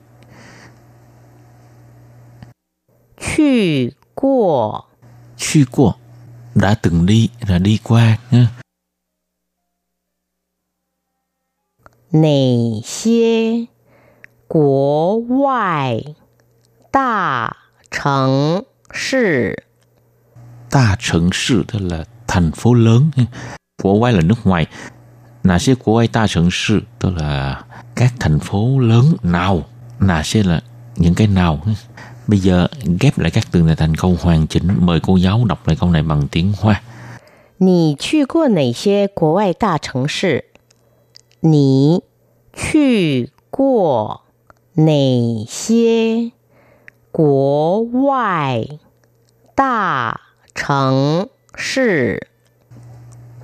[3.18, 4.84] 去过
[5.36, 5.92] 去qua,
[6.54, 8.48] đã từng đi là đi qua nha.
[12.10, 13.68] 哪些
[14.46, 16.14] 国外
[16.90, 17.56] 大
[17.90, 19.64] 城市？
[20.70, 23.10] Ta城市 tức là thành phố lớn.
[23.16, 23.24] ha.
[23.82, 24.66] Của quay là nước ngoài.
[25.42, 27.62] Nà xe của quay ta城市 tức là
[27.94, 29.62] các thành phố lớn nào.
[30.00, 30.60] Nà xe là
[30.96, 31.60] những cái nào.
[31.66, 31.72] ha.
[32.26, 32.66] Bây giờ
[33.00, 34.68] ghép lại các từ này thành câu hoàn chỉnh.
[34.80, 36.82] Mời cô giáo đọc lại câu này bằng tiếng Hoa.
[37.58, 40.46] 你去过哪些国外大城市？
[41.40, 42.02] 你
[42.52, 44.22] 去过
[44.74, 46.32] 哪些
[47.18, 48.66] 国外
[49.54, 50.20] 大
[50.54, 52.20] 城市？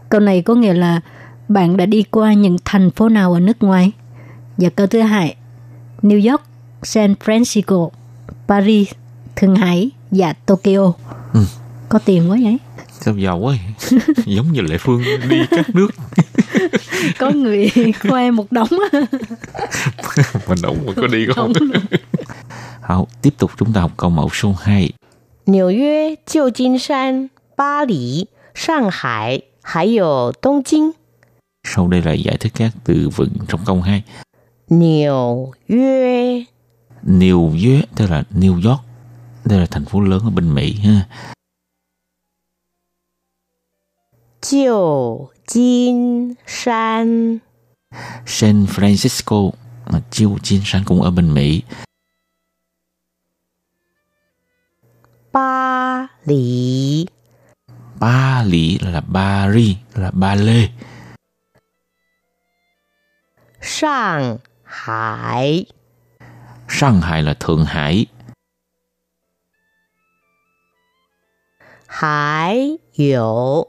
[0.08, 1.00] Câu này có nghĩa là
[1.48, 3.92] bạn đã đi qua những thành phố nào ở nước ngoài?
[4.56, 5.36] Và câu thứ hai,
[6.02, 6.42] New York,
[6.82, 7.90] San Francisco,
[8.48, 8.88] Paris,
[9.36, 10.92] Thượng Hải và Tokyo.
[11.34, 11.40] Ừ.
[11.88, 12.58] Có tiền quá vậy?
[13.00, 13.54] Sao giàu quá
[13.90, 14.00] vậy?
[14.26, 15.90] Giống như Lệ Phương đi các nước
[17.18, 17.70] Có người
[18.02, 19.00] khoe một đống á.
[20.48, 21.52] mà đúng mà có đi không?
[22.54, 22.58] Không.
[22.82, 24.92] Hảo, tiếp tục chúng ta học câu mẫu số 2.
[25.46, 30.94] 纽约、旧金山、巴黎、上海，还有东京。
[31.64, 34.02] Sau đây là giải thích các từ vựng trong câu 2.
[34.68, 36.46] 纽约、
[37.04, 38.80] New York tức là New York.
[39.44, 41.08] Đây là thành phố lớn ở bên Mỹ ha.
[44.42, 47.40] 旧金山、
[48.26, 49.50] San Francisco
[49.86, 51.62] mà Chiêu Chiên San cũng ở bên Mỹ.
[55.34, 57.06] 巴黎、
[58.00, 60.68] Ba Lý là Paris là Ba Lê.
[63.60, 65.66] 上海、
[66.68, 68.06] Shanghai Hải là Thượng Hải.
[71.86, 73.68] 还有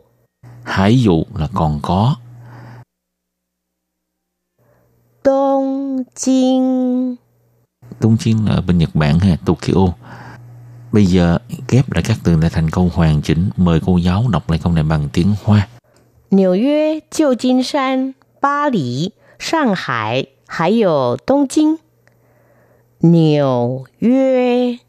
[0.63, 2.15] Hải dụ là còn có.
[5.23, 7.17] 东京。
[7.99, 9.93] 东京là ở bên Nhật Bản ha, Tokyo.
[10.95, 13.49] Bây giờ ghép lại các từ này thành câu hoàn chỉnh.
[13.57, 15.67] Mời cô giáo đọc lại câu này bằng tiếng Hoa.
[16.33, 21.77] 纽约、旧金山、巴黎、上海，还有东京。
[22.99, 24.79] 纽约、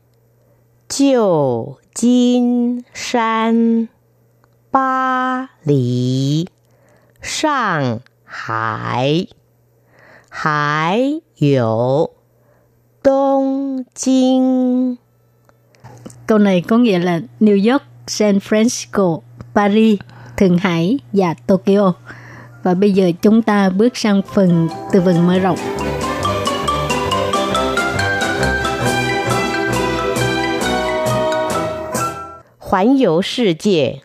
[0.88, 3.88] 旧金山、
[4.70, 6.48] 巴黎、
[7.20, 9.26] 上海，
[10.28, 12.12] 还有
[13.02, 14.98] 东京。
[16.26, 19.20] Câu này có nghĩa là New York, San Francisco,
[19.55, 19.98] Paris,
[20.37, 21.92] Thượng Hải và Tokyo.
[22.62, 25.59] Và bây giờ chúng ta bước sang phần từ vựng mở rộng.
[32.59, 34.00] 环游世界，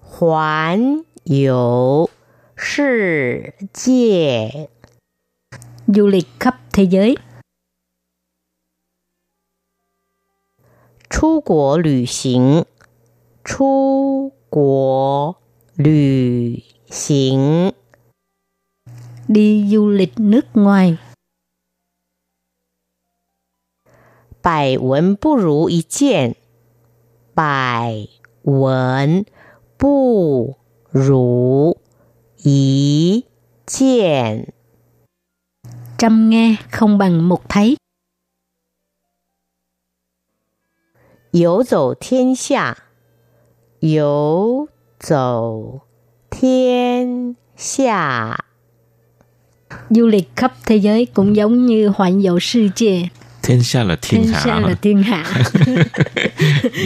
[0.00, 2.08] 环游
[2.54, 4.68] 世界，
[5.88, 7.16] du lịch khắp thế giới,
[11.08, 12.64] 出国旅行，
[13.44, 15.36] 出国
[15.74, 17.72] 旅行，
[19.28, 20.98] đi du lịch nước ngoài,
[24.42, 26.36] 百闻不如一见，
[27.34, 28.08] 百
[28.42, 29.24] 闻
[29.78, 30.56] 不
[30.90, 31.78] 如
[32.42, 33.24] 一
[33.66, 34.52] 见。
[35.96, 37.76] trăm nghe không bằng một thấy,
[41.32, 42.76] 游走天下，
[43.80, 44.68] 游
[45.00, 45.80] 走
[46.30, 48.44] 天下，
[49.90, 53.10] du lịch khắp thế giới cũng giống như hoạn dạo世界,
[53.42, 54.68] thiên xa là thiên, thiên hạ xa mà.
[54.68, 55.24] là thiên hạ.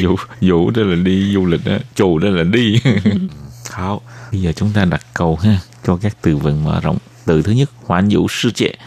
[0.02, 2.80] vũ vũ đó là đi du lịch đó chù đó là đi
[3.70, 4.00] Hảo,
[4.32, 7.52] bây giờ chúng ta đặt câu ha cho các từ vựng mở rộng từ thứ
[7.52, 8.78] nhất hoàn vũ世界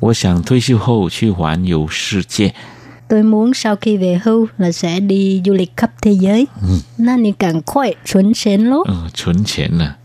[0.00, 2.54] 我想退休后去环游世界
[3.08, 6.46] Tôi muốn sau khi về hưu là sẽ đi du lịch khắp thế giới.
[6.98, 9.96] Na ni càng快存钱咯，嗯，存钱了，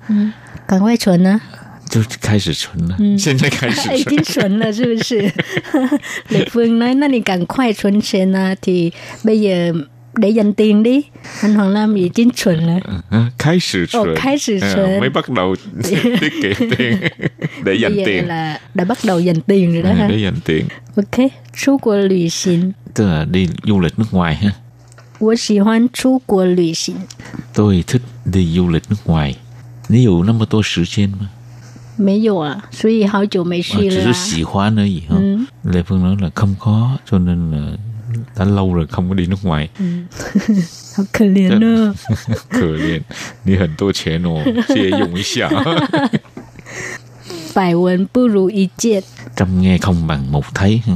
[0.66, 1.42] 赶快存啊！
[1.90, 5.32] 就开始存了，现在开始已存经存了，是不是？
[6.30, 9.74] Lệ Phương nói,那你赶快存钱啊，thì bây giờ
[10.18, 11.02] để dành tiền đi.
[11.42, 12.80] Anh Hoàng Lam已经存了，
[13.12, 14.76] Ừ, 开始存， Ồ, 开始存。
[14.76, 16.98] Ờ, mới bắt đầu tiết kiệm tiền
[17.64, 20.08] để dành bây giờ tiền là đã bắt đầu dành tiền rồi đó Ừ, ha.
[20.08, 24.52] để dành tiền Ok, 出国旅行， tức là đi du lịch nước ngoài ha
[25.20, 26.96] 我喜欢出国旅行。
[27.54, 29.36] tôi thích đi du lịch nước ngoài
[29.88, 31.30] 你有那么多时间吗？
[31.96, 34.14] 没有啊，所以好久没 Ờ, 去 chỉ 了、 là 啊。
[34.14, 35.40] 喜欢而已ha Ừ.
[35.64, 37.78] Lê Phương nói là không có cho nên là
[38.38, 39.70] đã lâu rồi không có đi nước ngoài
[40.96, 41.96] 好可怜哦。
[42.50, 43.02] 可怜
[43.44, 45.50] 你很多钱哦借用一下
[47.54, 49.04] 百 闻 不如一见。
[49.36, 50.94] trăm nghe không bằng một thấy ha.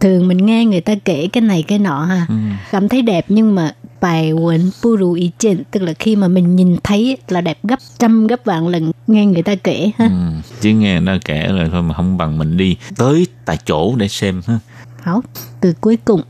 [0.00, 2.26] Thường mình nghe người ta kể cái này cái nọ ha,
[2.70, 7.16] cảm thấy đẹp nhưng mà bài quần puru ý见tức là khi mà mình nhìn thấy
[7.28, 10.04] là đẹp gấp trăm gấp vạn lần nghe người ta kể ha.
[10.06, 10.12] ừ.
[10.60, 14.08] chứ nghe nó kể rồi thôi mà không bằng mình đi tới tại chỗ để
[14.08, 14.58] xem ha
[15.02, 15.22] Hảo,
[15.60, 16.20] từ cuối cùng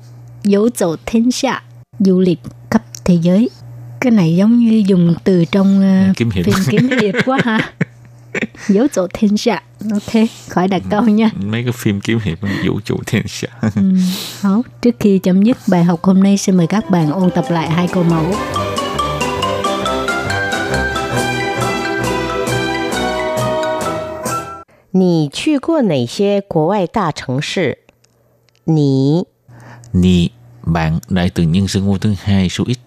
[0.45, 1.63] dấu dầu thiên hạ
[1.99, 2.39] du lịch
[2.71, 3.51] khắp thế giới.
[4.01, 6.45] Cái này giống như dùng từ trong ờ, Kiếm hiệp.
[6.45, 7.73] phim kiếm hiệp quá ha.
[8.69, 9.63] dấu dầu thiên hạ.
[9.93, 11.31] Ok, khỏi đặt câu nha.
[11.45, 13.23] mấy cái phim kiếm hiệp vũ trụ thiên
[13.63, 13.71] hạ
[14.41, 17.45] Hảo, trước khi chấm dứt bài học hôm nay xin mời các bạn ôn tập
[17.51, 18.35] lại hai câu mẫu.
[24.91, 27.79] 你去过哪些国外大城市？
[28.65, 29.27] 你
[29.94, 30.30] ni
[30.64, 32.78] bạn đại từ nhân xưng hô thứ hai số ít.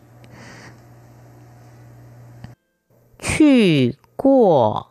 [3.23, 4.83] Chư qua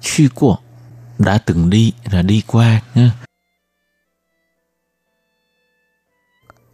[0.00, 0.56] Chư qua
[1.18, 3.10] đã từng đi là đi qua nha.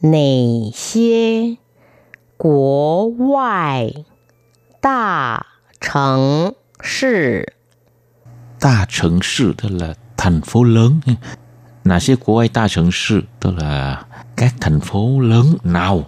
[0.01, 1.55] Nể xie
[2.39, 4.05] quốc ngoại
[4.83, 5.43] đa
[5.81, 6.51] thành
[7.01, 7.43] thị
[8.63, 11.01] Đa thành thị tức là thành phố lớn.
[11.82, 11.92] ha.
[11.92, 14.04] Nà sẽ của ai đa城市 tức là
[14.36, 16.04] các thành phố lớn nào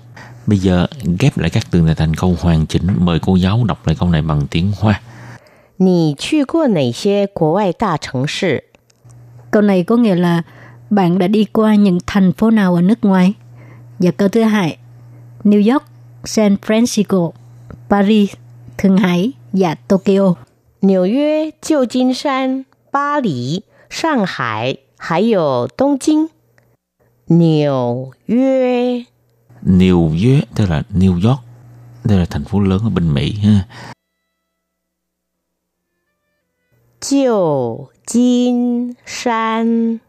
[0.48, 0.88] Bây giờ
[1.20, 4.10] ghép lại các từ này thành câu hoàn chỉnh Mời cô giáo đọc lại câu
[4.10, 5.02] này bằng tiếng Hoa
[5.82, 8.64] 你去过哪些国外大城市？
[9.52, 10.42] Câu này có nghĩa là
[10.90, 13.34] bạn đã đi qua những thành phố nào ở nước ngoài?
[14.00, 14.78] Và câu thứ hai,
[15.44, 15.86] New York,
[16.24, 17.32] San Francisco,
[17.90, 18.34] Paris,
[18.78, 20.36] Thượng Hải và Tokyo.
[20.82, 26.30] 纽约、旧金山、巴黎、上海， 还有东京。
[27.30, 29.06] 纽约、
[29.64, 31.40] New York tức là New York
[32.04, 33.68] Đây là thành phố lớn ở bên Mỹ ha
[37.02, 40.02] 旧金山、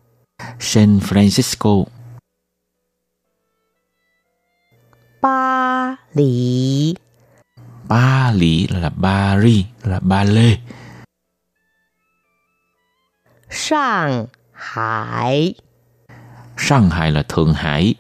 [0.58, 1.86] San Francisco
[5.20, 6.96] 巴黎、
[7.86, 10.58] Ba Lý là Paris là Ba Lê
[13.48, 15.53] 上 Hải.
[16.57, 17.95] Sang Hải là Thượng Hải.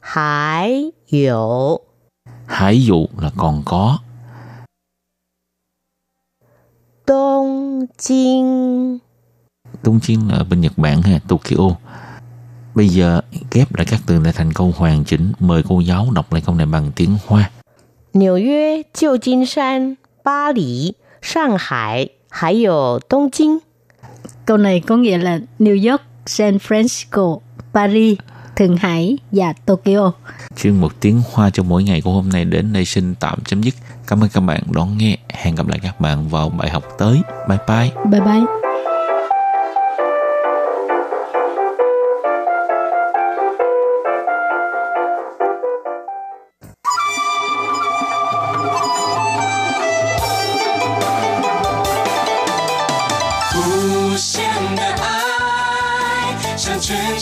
[0.00, 1.76] Hải dụ.
[2.46, 3.98] Hải dụ là còn có.
[7.06, 8.98] Đông Chinh.
[9.82, 11.76] Đông Chinh là bên Nhật Bản ha, Tokyo.
[12.74, 15.32] Bây giờ ghép lại các từ lại thành câu hoàn chỉnh.
[15.38, 17.50] Mời cô giáo đọc lại câu này bằng tiếng Hoa.
[18.14, 19.94] New York, Jiu Jin San,
[21.22, 23.61] Shanghai, 还有东京。
[24.45, 27.39] Câu này có nghĩa là New York, San Francisco,
[27.73, 28.17] Paris,
[28.55, 30.11] Thượng Hải và Tokyo.
[30.57, 33.61] Chuyên một tiếng hoa cho mỗi ngày của hôm nay đến đây xin tạm chấm
[33.61, 33.73] dứt.
[34.07, 35.17] Cảm ơn các bạn đón nghe.
[35.29, 37.21] Hẹn gặp lại các bạn vào bài học tới.
[37.49, 37.91] Bye bye.
[38.11, 38.68] Bye bye.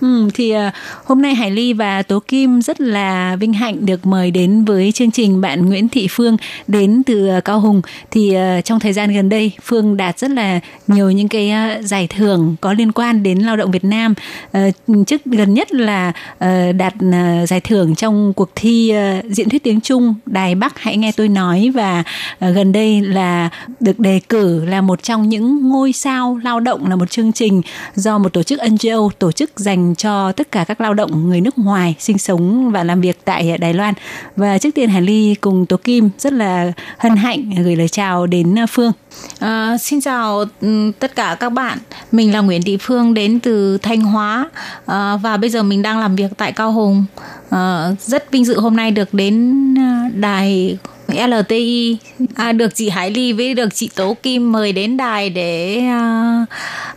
[0.00, 0.60] Ừ, thì uh,
[1.04, 4.92] hôm nay Hải Ly và Tố Kim rất là vinh hạnh được mời đến với
[4.92, 6.36] chương trình bạn Nguyễn Thị Phương
[6.68, 7.82] đến từ uh, Cao Hùng.
[8.10, 11.84] Thì uh, trong thời gian gần đây Phương đạt rất là nhiều những cái uh,
[11.84, 14.14] giải thưởng có liên quan đến lao động Việt Nam.
[14.58, 19.48] Uh, trước gần nhất là uh, đạt uh, giải thưởng trong cuộc thi uh, diễn
[19.48, 23.98] thuyết tiếng Trung Đài Bắc hãy nghe tôi nói và uh, gần đây là được
[23.98, 27.62] đề cử là một trong những ngôi sao lao động là một chương trình
[27.94, 31.40] do một tổ chức NGO tổ chức dành cho tất cả các lao động người
[31.40, 33.94] nước ngoài sinh sống và làm việc tại Đài Loan.
[34.36, 38.26] Và trước tiên Hải Ly cùng Tố Kim rất là hân hạnh gửi lời chào
[38.26, 38.92] đến Phương.
[39.40, 41.78] À, xin chào ừ, tất cả các bạn.
[42.12, 44.50] Mình là Nguyễn Thị Phương đến từ Thanh Hóa
[44.86, 47.04] à, và bây giờ mình đang làm việc tại Cao Hùng.
[47.50, 51.98] À, rất vinh dự hôm nay được đến à, đài LTI
[52.34, 56.46] à, được chị Hải Ly với được chị Tố Kim mời đến đài để à,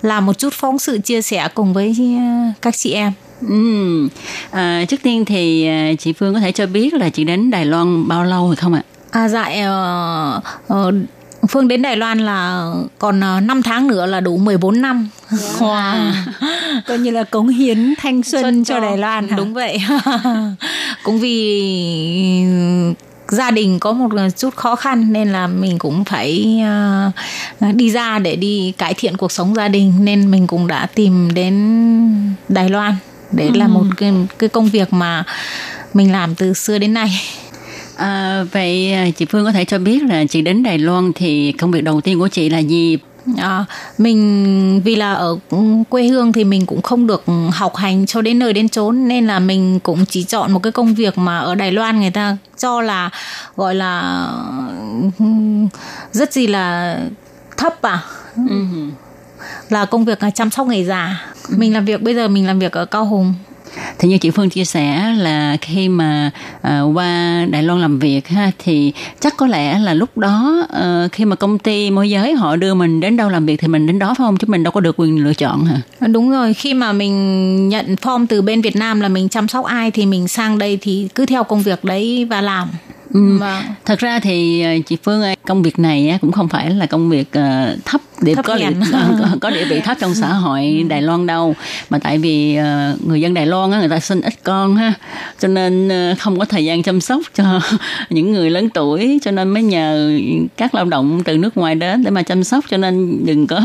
[0.02, 3.12] làm một chút phóng sự chia sẻ cùng với à, các chị em.
[3.50, 4.08] Ừ.
[4.52, 5.70] À, trước tiên thì
[6.00, 8.74] chị Phương có thể cho biết là chị đến Đài Loan bao lâu rồi không
[8.74, 8.84] ạ?
[9.12, 9.46] À dạ
[10.68, 10.94] uh, uh,
[11.50, 15.10] Phương đến Đài Loan là còn 5 tháng nữa là đủ 14 năm.
[15.30, 15.60] Wow.
[15.60, 16.82] wow.
[16.88, 19.38] Coi như là cống hiến thanh xuân, xuân cho, cho Đài Loan hả?
[19.38, 19.82] Đúng vậy.
[21.04, 22.46] Cũng vì
[23.32, 26.60] gia đình có một chút khó khăn nên là mình cũng phải
[27.68, 30.88] uh, đi ra để đi cải thiện cuộc sống gia đình nên mình cũng đã
[30.96, 31.56] tìm đến
[32.50, 32.96] Đài Loan
[33.32, 33.52] để ừ.
[33.56, 35.24] làm một cái cái công việc mà
[35.94, 37.22] mình làm từ xưa đến nay.
[37.96, 41.72] À, vậy chị Phương có thể cho biết là chị đến Đài Loan thì công
[41.72, 42.98] việc đầu tiên của chị là gì?
[43.38, 43.66] À,
[43.98, 45.38] mình vì là ở
[45.90, 49.28] quê hương thì mình cũng không được học hành cho đến nơi đến chốn nên
[49.28, 52.38] là mình cũng chỉ chọn một cái công việc mà ở Đài Loan người ta
[52.58, 53.10] cho là
[53.56, 54.28] gọi là
[56.12, 56.98] rất gì là
[57.58, 58.04] thấp à
[58.36, 58.66] ừ.
[59.70, 61.56] là công việc chăm sóc người già ừ.
[61.58, 63.34] mình làm việc bây giờ mình làm việc ở Cao Hùng
[64.00, 68.28] thì như chị Phương chia sẻ là khi mà uh, qua Đài Loan làm việc
[68.28, 72.34] ha thì chắc có lẽ là lúc đó uh, khi mà công ty môi giới
[72.34, 74.64] họ đưa mình đến đâu làm việc thì mình đến đó phải không chứ mình
[74.64, 75.82] đâu có được quyền lựa chọn hả?
[76.00, 79.48] À, đúng rồi, khi mà mình nhận form từ bên Việt Nam là mình chăm
[79.48, 82.70] sóc ai thì mình sang đây thì cứ theo công việc đấy và làm.
[83.14, 83.38] Ừ.
[83.38, 83.64] Vâng.
[83.86, 87.28] Thật ra thì chị Phương ơi, công việc này cũng không phải là công việc
[87.38, 88.70] uh, thấp để có địa,
[89.42, 91.56] có địa vị thấp trong xã hội Đài Loan đâu.
[91.90, 92.58] Mà tại vì
[93.06, 94.94] người dân Đài Loan người ta sinh ít con ha.
[95.40, 97.60] Cho nên không có thời gian chăm sóc cho
[98.10, 99.20] những người lớn tuổi.
[99.22, 100.20] Cho nên mới nhờ
[100.58, 102.66] các lao động từ nước ngoài đến để mà chăm sóc.
[102.70, 103.62] Cho nên đừng có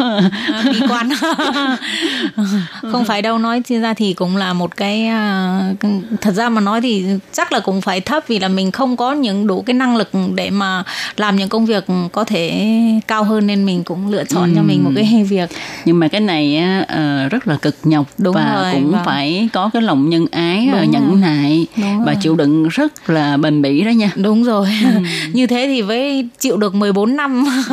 [0.52, 1.08] à, bi quan.
[2.92, 5.76] Không phải đâu nói ra thì cũng là một cái uh,
[6.20, 9.12] thật ra mà nói thì chắc là cũng phải thấp vì là mình không có
[9.12, 10.82] những đủ cái năng lực để mà
[11.16, 12.66] làm những công việc có thể
[13.08, 15.50] cao hơn nên mình cũng lựa chọn chọn cho mình một cái việc
[15.84, 19.04] nhưng mà cái này uh, rất là cực nhọc Đúng và rồi, cũng vâng.
[19.04, 21.20] phải có cái lòng nhân ái Đúng nhẫn rồi.
[21.20, 22.16] nại Đúng và rồi.
[22.20, 25.00] chịu đựng rất là bền bỉ đó nha Đúng rồi ừ.
[25.32, 27.44] như thế thì với chịu được 14 năm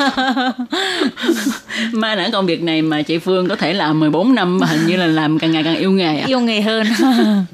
[1.91, 4.87] mai đã công việc này mà chị Phương có thể làm 14 năm mà hình
[4.87, 6.25] như là làm càng ngày càng yêu nghề à?
[6.27, 6.87] yêu nghề hơn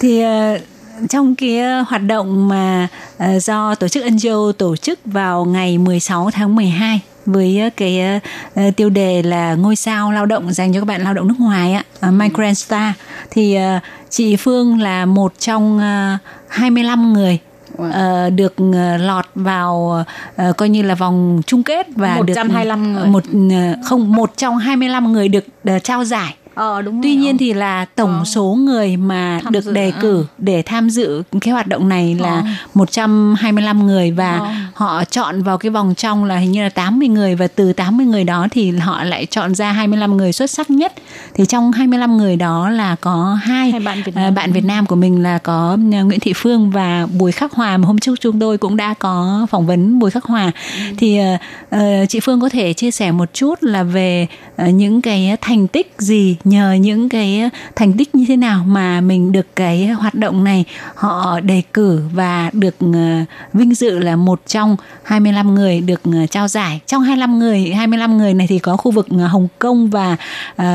[0.00, 0.60] thì uh,
[1.08, 6.30] trong cái hoạt động mà uh, do tổ chức NGO tổ chức vào ngày 16
[6.30, 8.20] tháng 12 với ờ, cái
[8.60, 11.40] uh, tiêu đề là ngôi sao lao động dành cho các bạn lao động nước
[11.40, 12.92] ngoài á, uh, Migrant Star
[13.30, 17.38] thì uh, chị Phương là một trong uh, 25 người
[17.78, 18.26] wow.
[18.26, 20.04] uh, được uh, lọt vào
[20.48, 23.08] uh, coi như là vòng chung kết và 125 được người.
[23.08, 27.38] một uh, không một trong 25 người được uh, trao giải Ờ đúng Tuy nhiên
[27.38, 28.24] thì là tổng Ờ.
[28.24, 29.98] số người mà Tham được dự, đề ờ.
[30.00, 32.42] cử để tham dự cái hoạt động này là Ờ.
[32.74, 34.46] 125 người và Ờ.
[34.74, 38.06] họ chọn vào cái vòng trong là hình như là 80 người và từ 80
[38.06, 40.92] người đó thì họ lại chọn ra 25 người xuất sắc nhất.
[41.34, 44.34] Thì trong 25 người đó là có hai Hai bạn Việt à, Nam.
[44.34, 47.76] bạn Việt Nam của mình là có à, Nguyễn Thị Phương và Bùi Khắc Hòa
[47.76, 50.50] mà hôm trước chúng tôi cũng đã có phỏng vấn Bùi Khắc Hòa.
[50.98, 51.36] Thì ờ,
[51.70, 54.26] ờ, chị Phương có thể chia sẻ một chút là về
[54.56, 58.64] ờ, những cái thành tích gì nhờ những cái ờ, thành tích như thế nào
[58.66, 60.64] mà mình được cái hoạt động này
[60.94, 66.26] họ đề cử và được ờ, vinh dự là một trong 25 người được ờ,
[66.26, 66.80] trao giải.
[66.86, 70.16] Trong 25 người 25 người này thì có khu vực Hồng Kông và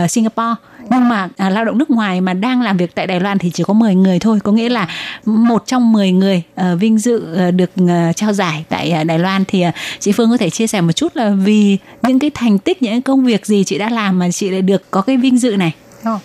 [0.09, 0.55] Singapore.
[0.89, 3.51] Nhưng mà à, lao động nước ngoài mà đang làm việc tại Đài Loan thì
[3.53, 4.39] chỉ có 10 người thôi.
[4.43, 4.87] Có nghĩa là
[5.25, 9.19] một trong 10 người uh, vinh dự uh, được uh, trao giải tại uh, Đài
[9.19, 9.43] Loan.
[9.47, 12.59] Thì uh, chị Phương có thể chia sẻ một chút là vì những cái thành
[12.59, 15.17] tích những cái công việc gì chị đã làm mà chị lại được có cái
[15.17, 15.55] vinh dự
[16.03, 16.19] Ờ,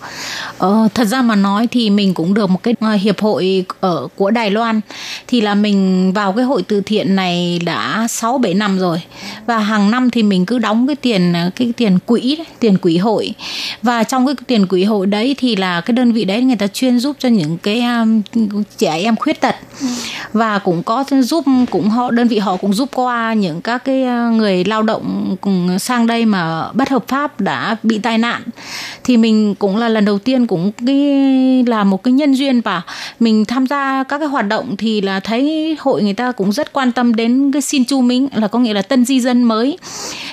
[0.58, 4.08] Ờ, thật ra mà nói thì mình cũng được một cái ờ, hiệp hội ở
[4.16, 4.80] của Đài Loan
[5.26, 9.02] thì là mình vào cái hội từ thiện này đã 6 7 năm rồi.
[9.46, 12.98] Và hàng năm thì mình cứ đóng cái tiền cái tiền quỹ đấy, tiền quỹ
[12.98, 13.34] hội.
[13.82, 16.66] Và trong cái tiền quỹ hội đấy thì là cái đơn vị đấy người ta
[16.66, 18.22] chuyên giúp cho những cái um,
[18.78, 19.54] trẻ em khuyết tật.
[20.32, 24.02] Và cũng có giúp cũng họ đơn vị họ cũng giúp qua những các cái
[24.32, 28.42] người lao động cùng sang đây mà bất hợp pháp đã bị tai nạn
[29.04, 32.82] thì mình cũng là lần đầu tiên cũng cái là một cái nhân duyên và
[33.20, 36.72] mình tham gia các cái hoạt động thì là thấy hội người ta cũng rất
[36.72, 39.78] quan tâm đến cái xin chu minh, là có nghĩa là tân di dân mới.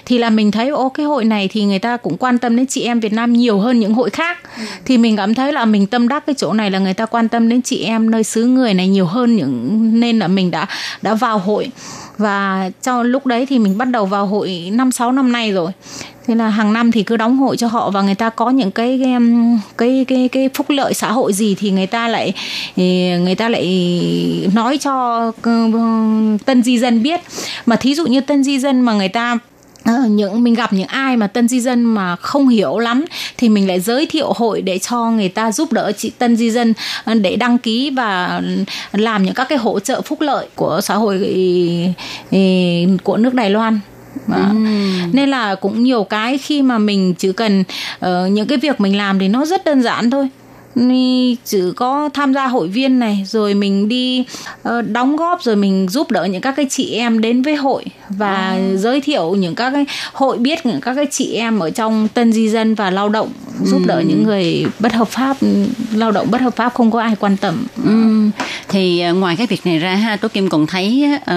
[0.06, 2.66] Thì là mình thấy, ô, cái hội này thì người ta cũng quan tâm đến
[2.66, 4.38] chị em Việt Nam nhiều hơn những hội khác.
[4.86, 7.30] Thì mình cảm thấy là mình tâm đắc cái chỗ này là người ta quan
[7.30, 10.68] tâm đến chị em nơi xứ người này nhiều hơn những, nên là mình đã
[11.02, 11.72] đã vào hội
[12.22, 15.72] và cho lúc đấy thì mình bắt đầu vào hội năm sáu năm nay rồi.
[16.28, 18.72] Thế là hàng năm thì cứ đóng hội cho họ và người ta có những
[18.72, 22.34] cái cái um, cái cái, cái phúc lợi xã hội gì thì người ta lại
[23.26, 23.66] người ta lại
[24.54, 27.22] nói cho um, tân di dân biết.
[27.66, 29.38] Mà thí dụ như tân di dân mà người ta
[29.86, 33.06] Ờ, những mình gặp những ai mà tân di dân mà không hiểu lắm
[33.38, 36.52] thì mình lại giới thiệu hội để cho người ta giúp đỡ chị tân di
[36.52, 36.74] dân
[37.04, 38.42] ờ, để đăng ký và
[38.92, 41.18] làm những các cái hỗ trợ phúc lợi của xã hội
[42.32, 42.38] ừ,
[43.04, 43.80] của nước Đài Loan.
[44.28, 44.52] Đó.
[45.14, 47.64] nên là cũng nhiều cái khi mà mình chỉ cần
[48.00, 50.30] ờ, những cái việc mình làm thì nó rất đơn giản thôi.
[51.46, 54.26] Chỉ có tham gia hội viên này rồi mình đi
[54.64, 57.86] ờ, đóng góp rồi mình giúp đỡ những các cái chị em đến với hội
[58.18, 62.08] và giới thiệu những các cái hội biết những các cái chị em ở trong
[62.08, 63.30] tân di dân và lao động
[63.64, 65.38] giúp đỡ những người bất hợp pháp
[65.94, 68.30] lao động bất hợp pháp không có ai quan tâm Ừ.
[68.68, 71.36] Thì ờ, ngoài cái việc này ra ha, Tố Kim còn thấy ờ,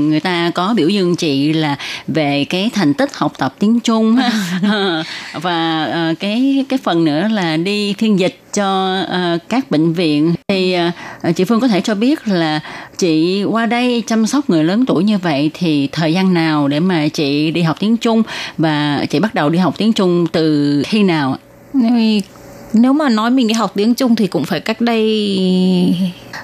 [0.00, 1.76] người ta có biểu dương chị là
[2.08, 4.16] về cái thành tích học tập tiếng Trung.
[4.62, 5.02] Ờ,
[5.32, 10.34] và ờ, cái cái phần nữa là đi phiên dịch cho ờ, các bệnh viện.
[10.52, 10.92] Thì à,
[11.22, 12.60] à, chị Phương có thể cho biết là
[12.98, 16.80] chị qua đây chăm sóc người lớn tuổi như vậy thì thời gian nào để
[16.80, 18.22] mà chị đi học tiếng Trung
[18.58, 21.36] và chị bắt đầu đi học tiếng Trung từ khi nào?
[22.80, 25.96] Nếu- mà nói mình đi học tiếng Trung thì cũng phải cách đây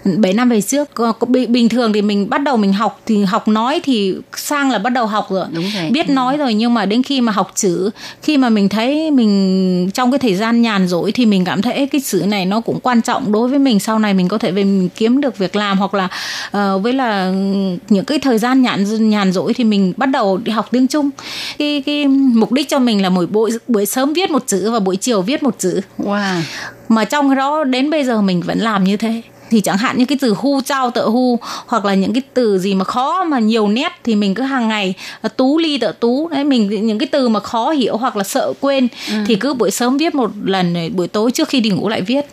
[0.05, 0.95] 7 năm về trước.
[0.95, 1.13] Có-
[1.49, 4.91] bình thường thì mình bắt đầu mình học thì học nói thì sang là bắt
[4.91, 5.47] đầu học rồi.
[5.53, 5.91] Đúng rồi.
[5.91, 7.91] biết nói rồi nhưng mà đến khi mà học chữ
[8.23, 11.73] khi mà mình thấy mình trong cái thời gian nhàn rỗi thì mình cảm thấy
[11.73, 13.81] "Ê, cái chữ này nó cũng quan trọng đối với mình.
[13.81, 16.09] Sau này mình có thể về mình kiếm được việc làm hoặc là
[16.51, 17.33] ờ, với là
[17.89, 21.11] những cái thời gian nhàn nhàn rỗi thì mình bắt đầu đi học tiếng Trung.
[21.59, 24.81] Cái cái mục đích cho mình là mỗi buổi buổi sớm viết một chữ và
[24.81, 25.81] buổi chiều viết một chữ.
[25.99, 26.22] Wow.
[26.89, 29.23] Mà trong cái đó đến bây giờ mình vẫn làm như thế.
[29.51, 32.59] Thì chẳng hạn như cái từ hu trao tự hu hoặc là những cái từ
[32.59, 35.93] gì mà khó mà nhiều nét thì mình cứ hàng ngày ờ, tú ly tự
[36.01, 36.29] tú.
[36.29, 38.89] Đấy mình những cái từ mà khó hiểu hoặc là sợ quên
[39.27, 42.27] thì cứ buổi sớm viết một lần buổi tối trước khi đi ngủ lại viết.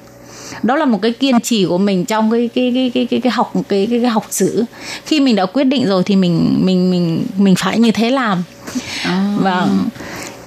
[0.63, 3.31] Đó là một cái kiên trì của mình trong cái cái cái cái cái, cái
[3.31, 4.65] học cái, cái cái học chữ
[5.05, 8.43] khi mình đã quyết định rồi thì mình mình mình mình phải như thế làm.
[9.37, 9.67] Và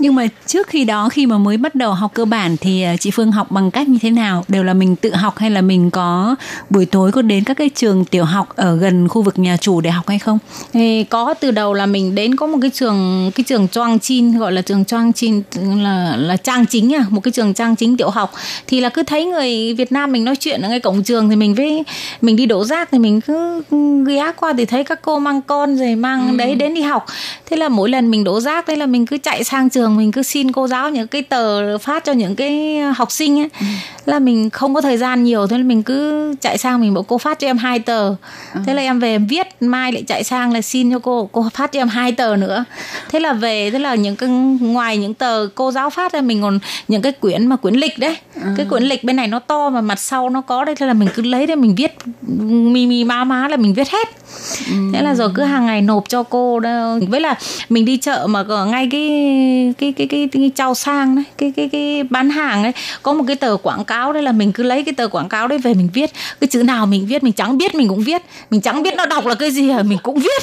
[0.03, 2.97] nhưng mà trước khi đó khi mà mới bắt đầu học cơ bản thì à,
[2.97, 4.45] chị Phương học bằng cách như thế nào?
[4.49, 6.37] Đều là mình tự học hay là mình có
[6.71, 9.81] buổi tối có đến các cái trường tiểu học ở gần khu vực nhà chủ
[9.81, 10.39] để học hay không?
[10.73, 14.39] Thì có từ đầu là mình đến có một cái trường cái trường Choang Chin
[14.39, 15.43] gọi là trường Choang Chin
[15.83, 18.33] là là trang chính à một cái trường trang chính tiểu học.
[18.67, 21.37] Thì là cứ thấy người Việt Nam mình nói chuyện ở ngay cổng trường thì
[21.37, 21.85] mình với
[22.21, 23.63] mình đi đổ rác thì mình cứ
[24.07, 27.07] ghé qua thì thấy các cô mang con rồi mang đấy đến đi học.
[27.51, 29.97] Thế là mỗi lần mình đổ rác thế là mình cứ chạy sang trường thường
[29.97, 33.49] mình cứ xin cô giáo những cái tờ phát cho những cái học sinh ấy
[33.61, 33.67] ừ.
[34.07, 37.03] là mình không có thời gian nhiều thế là mình cứ chạy sang mình bảo
[37.03, 38.09] cô phát cho em hai tờ
[38.55, 38.61] ừ.
[38.67, 41.47] thế là em về em viết mai lại chạy sang là xin cho cô cô
[41.55, 42.65] phát cho em hai tờ nữa
[43.11, 44.29] thế là về thế là những cái
[44.61, 47.99] ngoài những tờ cô giáo phát ra mình còn những cái quyển mà quyển lịch
[47.99, 48.49] đấy ừ.
[48.57, 50.93] cái quyển lịch bên này nó to mà mặt sau nó có đây thế là
[50.93, 51.97] mình cứ lấy để mình viết
[52.49, 54.09] mi mi má má là mình viết hết
[54.71, 54.75] ừ.
[54.95, 57.39] thế là rồi cứ hàng ngày nộp cho cô đó với là
[57.69, 61.69] mình đi chợ mà ngay cái cái cái cái, cái, cái sang đấy cái cái
[61.73, 62.73] cái bán hàng đấy.
[63.03, 65.49] Có một cái tờ quảng cáo đấy là mình cứ lấy cái tờ quảng cáo
[65.49, 66.11] đấy về mình viết.
[66.41, 68.23] Cái chữ nào mình viết mình chẳng biết mình cũng viết.
[68.51, 70.43] Mình chẳng biết nó đọc là cái gì à mình cũng viết.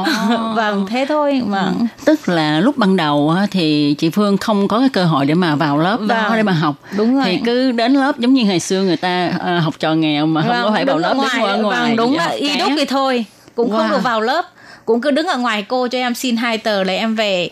[0.00, 0.08] Oh.
[0.56, 1.86] vâng thế thôi mà ừ.
[2.04, 5.54] tức là lúc ban đầu thì chị Phương không có cái cơ hội để mà
[5.54, 6.36] vào lớp đó vâng.
[6.36, 6.76] để mà học.
[6.96, 7.24] đúng rồi.
[7.26, 10.42] thì cứ đến lớp giống như ngày xưa người ta uh, học trò nghèo mà
[10.42, 11.80] không vâng, có phải vào lớp ngoài, ở ngoài.
[11.80, 13.24] Vâng, đúng rồi y đúc thì thôi.
[13.54, 13.76] Cũng wow.
[13.76, 14.44] không được vào lớp.
[14.84, 17.50] Cũng cứ đứng ở ngoài cô cho em xin hai tờ lấy em về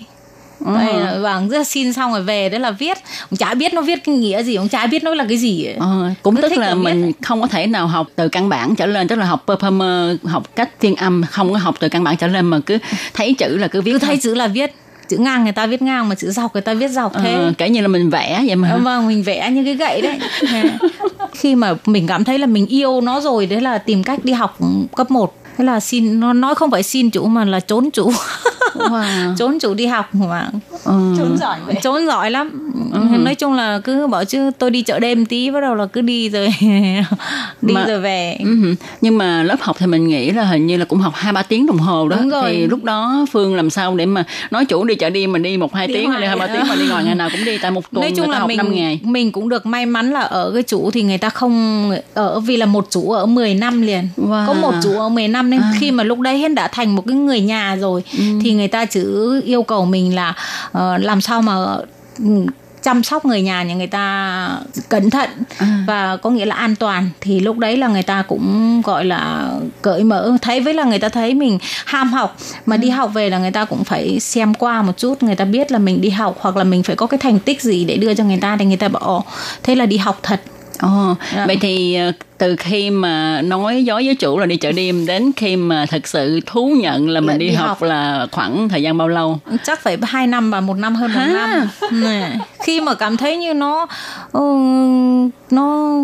[0.64, 0.72] Ừ.
[0.74, 2.98] Đây, vâng rất xin xong rồi về đấy là viết.
[3.30, 5.64] Cũng chả biết nó viết cái nghĩa gì cũng chả biết nó là cái gì
[5.64, 5.74] ấy.
[5.78, 7.12] Ờ, cũng Cứ tức là mình viết.
[7.22, 10.56] không có thể nào học từ căn bản trở lên tức là học performer học
[10.56, 12.78] cách phiên âm không có học từ căn bản trở lên mà cứ
[13.14, 14.74] thấy chữ là cứ viết cứ thấy chữ là viết.
[15.08, 17.32] Chữ ngang người ta viết ngang mà chữ dọc người ta viết dọc thế.
[17.34, 18.76] ờ, kể như là mình vẽ vậy mà.
[18.76, 20.18] Vâng mình vẽ như cái gậy đấy.
[21.32, 24.32] Khi mà mình cảm thấy là mình yêu nó rồi đấy là tìm cách đi
[24.32, 24.58] học
[24.96, 28.12] cấp 1 thế là xin nó nói không phải xin chủ mà là trốn chủ
[28.74, 29.34] wow.
[29.38, 30.50] trốn chủ đi học mà
[30.84, 31.14] ừ.
[31.18, 31.74] trốn giỏi vậy.
[31.82, 33.16] trốn giỏi lắm ừ.
[33.18, 36.00] nói chung là cứ bảo chứ tôi đi chợ đêm tí bắt đầu là cứ
[36.00, 36.48] đi rồi
[37.62, 38.74] đi mà, rồi về ừ.
[39.00, 41.42] nhưng mà lớp học thì mình nghĩ là hình như là cũng học hai ba
[41.42, 42.50] tiếng đồng hồ đó Đúng rồi.
[42.52, 45.56] thì lúc đó phương làm sao để mà nói chủ đi chợ đêm mình đi
[45.56, 47.70] một hai tiếng hay hai ba tiếng mà đi ngoài ngày nào cũng đi tại
[47.70, 49.86] một tuần nói chung người ta là học mình 5 ngày mình cũng được may
[49.86, 53.26] mắn là ở cái chủ thì người ta không ở vì là một chủ ở
[53.26, 54.46] 10 năm liền wow.
[54.46, 55.72] có một chủ ở 10 năm nên à.
[55.78, 58.24] khi mà lúc đấy hết đã thành một cái người nhà rồi ừ.
[58.42, 59.04] thì người ta chỉ
[59.44, 60.34] yêu cầu mình là
[60.78, 61.54] uh, làm sao mà
[62.18, 62.46] ừ,
[62.82, 64.50] chăm sóc người nhà nhà người ta
[64.88, 65.84] cẩn thận à.
[65.86, 69.50] và có nghĩa là an toàn thì lúc đấy là người ta cũng gọi là
[69.82, 72.36] cởi mở thấy với là người ta thấy mình ham học
[72.66, 72.92] mà đi ừ.
[72.92, 75.78] học về là người ta cũng phải xem qua một chút người ta biết là
[75.78, 78.24] mình đi học hoặc là mình phải có cái thành tích gì để đưa cho
[78.24, 79.24] người ta thì người ta bảo
[79.62, 80.40] thế là đi học thật
[80.80, 84.72] Ồ, oh, vậy thì ờ, từ khi mà nói dối với chủ là đi chợ
[84.72, 87.82] đêm đến khi mà thật sự thú nhận là mình là đi, đi học, học
[87.82, 91.20] là khoảng thời gian bao lâu chắc phải hai năm và một năm hơn một
[91.32, 92.30] năm nè.
[92.64, 93.86] khi mà cảm thấy như nó
[94.38, 95.94] uh, nó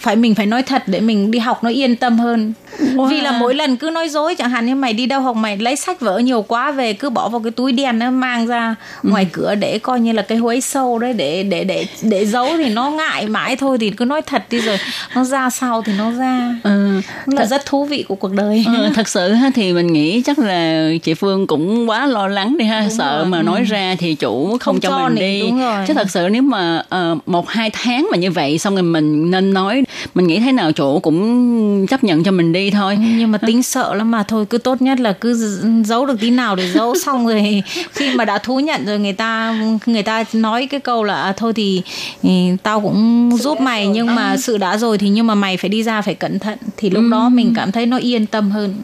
[0.00, 3.08] phải mình phải nói thật để mình đi học nó yên tâm hơn wow.
[3.08, 5.56] vì là mỗi lần cứ nói dối chẳng hạn như mày đi đâu học mày
[5.56, 8.74] lấy sách vở nhiều quá về cứ bỏ vào cái túi đen nó mang ra
[9.02, 9.08] ừ.
[9.10, 12.48] ngoài cửa để coi như là cái huấy sâu đấy để để để để giấu
[12.56, 14.78] thì nó ngại mãi thôi thì cứ nói thật đi rồi
[15.14, 16.54] nó ra sau thì nó ra.
[16.62, 17.00] Ừ.
[17.26, 18.64] là thật, rất thú vị của cuộc đời.
[18.66, 22.64] Ừ, thật sự thì mình nghĩ chắc là chị Phương cũng quá lo lắng đi
[22.64, 22.80] ha.
[22.80, 23.26] Đúng sợ rồi.
[23.26, 23.64] mà nói ừ.
[23.64, 25.40] ra thì chủ không, không cho, cho mình đi.
[25.40, 25.84] đúng rồi.
[25.88, 26.82] chứ thật sự nếu mà
[27.12, 29.84] uh, một hai tháng mà như vậy xong rồi mình nên nói
[30.14, 32.94] mình nghĩ thế nào chủ cũng chấp nhận cho mình đi thôi.
[32.94, 34.22] Ừ, nhưng mà tính sợ lắm mà.
[34.22, 36.94] Thôi cứ tốt nhất là cứ giấu được tí nào để giấu.
[37.04, 39.54] Xong rồi khi mà đã thú nhận rồi người ta
[39.86, 41.82] người ta nói cái câu là à, thôi thì,
[42.22, 45.68] thì tao cũng giúp mày nhưng mà sự đã rồi thì nhưng mà mày phải
[45.68, 46.58] đi ra phải cẩn thận.
[46.76, 47.10] Thì lúc ừ.
[47.10, 48.74] đó mình cảm thấy nó yên tâm hơn.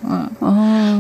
[0.40, 0.46] Ừ.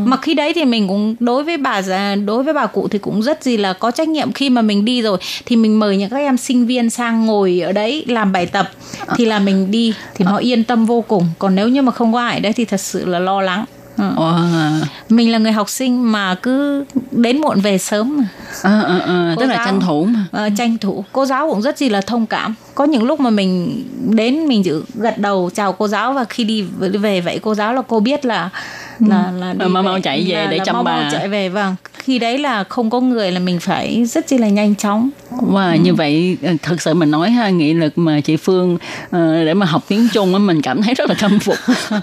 [0.04, 1.82] mà khi đấy thì mình cũng đối với bà
[2.26, 4.84] đối với bà cụ thì cũng rất gì là có trách nhiệm khi mà mình
[4.84, 5.18] đi rồi.
[5.46, 8.70] Thì mình mời những các em sinh viên sang ngồi ở đấy làm bài tập.
[9.16, 11.28] Thì là mình đi thì nó yên tâm vô cùng.
[11.38, 13.64] Còn nếu như mà không có ai đấy thì thật sự là lo lắng
[13.96, 14.04] Ừ.
[14.16, 14.84] Wow.
[15.08, 18.24] mình là người học sinh mà cứ đến muộn về sớm mà
[18.62, 21.62] à, à, à, tức giáo, là tranh thủ mà à, tranh thủ cô giáo cũng
[21.62, 25.50] rất gì là thông cảm có những lúc mà mình đến mình chỉ gật đầu
[25.54, 28.50] chào cô giáo và khi đi về vậy cô giáo là cô biết là
[28.98, 29.40] là ừ.
[29.40, 31.74] là đi mau mau chạy về là, để là chăm bà mau chạy về vâng
[32.04, 35.72] khi đấy là không có người là mình phải rất chi là nhanh chóng wow,
[35.72, 35.78] ừ.
[35.78, 39.10] như vậy ờ, thật sự mình nói ha nghị lực mà chị Phương uh,
[39.46, 41.56] để mà học tiếng Trung á mình cảm thấy rất là khâm phục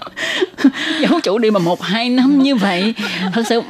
[1.02, 2.94] giáo chủ đi mà một hai năm như vậy
[3.34, 3.62] thật sự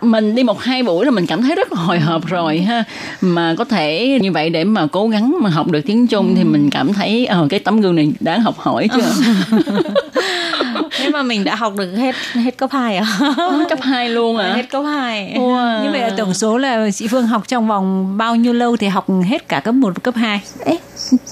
[0.00, 2.84] mình đi một hai buổi là mình cảm thấy rất là hồi hộp rồi ha
[3.20, 6.34] mà có thể như vậy để mà cố gắng mà học được tiếng Trung ừ.
[6.36, 9.02] thì mình cảm thấy uh, cái tấm gương này đáng học hỏi chứ
[11.02, 13.06] nhưng mà mình đã học được hết hết cấp 2 à?
[13.68, 14.52] cấp 2 luôn à?
[14.54, 15.34] Hết cấp 2.
[15.38, 15.84] Wow.
[15.84, 18.88] Như vậy là tổng số là chị Phương học trong vòng bao nhiêu lâu thì
[18.88, 20.40] học hết cả cấp 1 và cấp 2?
[20.64, 20.78] Ê,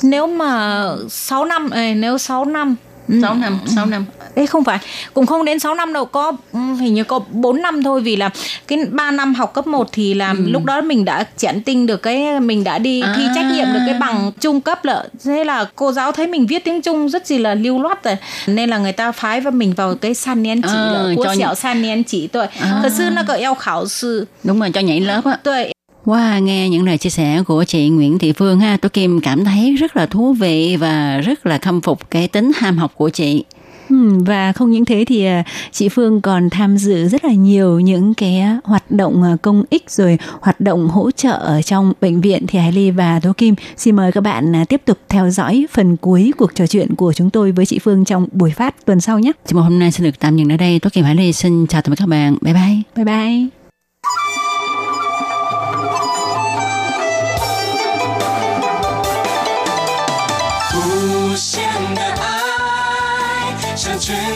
[0.02, 2.76] nếu mà 6 năm, nếu 6 năm
[3.22, 4.04] 6 năm, 6 năm.
[4.36, 4.78] Ê không phải,
[5.14, 8.16] cũng không đến 6 năm đâu, có ừ, hình như có 4 năm thôi vì
[8.16, 8.30] là
[8.66, 10.44] cái 3 năm học cấp 1 thì là ừ.
[10.46, 13.14] lúc đó mình đã chẽn tinh được cái mình đã đi à.
[13.16, 15.08] thi trách nhiệm được cái bằng trung cấp lợ.
[15.24, 18.16] Thế là cô giáo thấy mình viết tiếng Trung rất gì là lưu loát rồi.
[18.46, 21.34] Nên là người ta phái vào mình vào cái san niên chỉ à, là của
[21.38, 22.46] xẻo san niên chỉ tôi.
[22.60, 22.80] À.
[22.82, 24.26] Thật sự nó có yêu khảo sư.
[24.44, 25.38] Đúng rồi, cho nhảy lớp á.
[25.42, 25.72] Tôi
[26.06, 29.20] Qua wow, nghe những lời chia sẻ của chị Nguyễn Thị Phương ha, tôi Kim
[29.20, 32.92] cảm thấy rất là thú vị và rất là khâm phục cái tính ham học
[32.96, 33.44] của chị.
[33.90, 37.80] Ừ, và không những thế thì à, chị Phương còn tham dự rất là nhiều
[37.80, 42.20] những cái hoạt động à, công ích rồi hoạt động hỗ trợ ở trong bệnh
[42.20, 45.30] viện thì Hải Ly và Tố Kim xin mời các bạn à, tiếp tục theo
[45.30, 48.86] dõi phần cuối cuộc trò chuyện của chúng tôi với chị Phương trong buổi phát
[48.86, 49.32] tuần sau nhé.
[49.46, 50.78] Chương hôm nay xin được tạm dừng ở đây.
[50.78, 52.36] Tố Kim Hải Ly xin chào tạm biệt các bạn.
[52.40, 52.82] Bye bye.
[52.96, 53.46] Bye bye.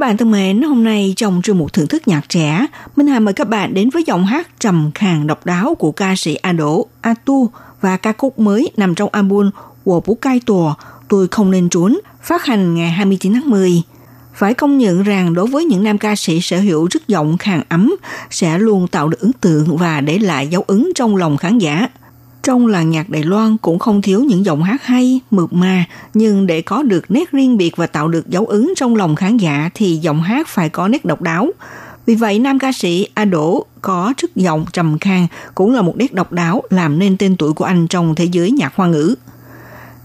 [0.00, 3.20] Các bạn thân mến, hôm nay trong chương mục thưởng thức nhạc trẻ, Minh Hà
[3.20, 6.52] mời các bạn đến với giọng hát trầm khàn độc đáo của ca sĩ A
[6.52, 9.50] Đỗ, A Tu và ca khúc mới nằm trong album
[9.84, 10.74] Wo Bú Cai Tùa,
[11.08, 13.82] Tôi Không Nên Trốn, phát hành ngày 29 tháng 10.
[14.34, 17.62] Phải công nhận rằng đối với những nam ca sĩ sở hữu chất giọng khàn
[17.68, 17.96] ấm
[18.30, 21.88] sẽ luôn tạo được ấn tượng và để lại dấu ấn trong lòng khán giả–
[22.42, 25.84] trong làng nhạc Đài Loan cũng không thiếu những giọng hát hay, mượt mà,
[26.14, 29.36] nhưng để có được nét riêng biệt và tạo được dấu ấn trong lòng khán
[29.36, 31.50] giả thì giọng hát phải có nét độc đáo.
[32.06, 35.96] Vì vậy, nam ca sĩ A Đỗ có chất giọng trầm khang cũng là một
[35.96, 39.14] nét độc đáo làm nên tên tuổi của anh trong thế giới nhạc hoa ngữ.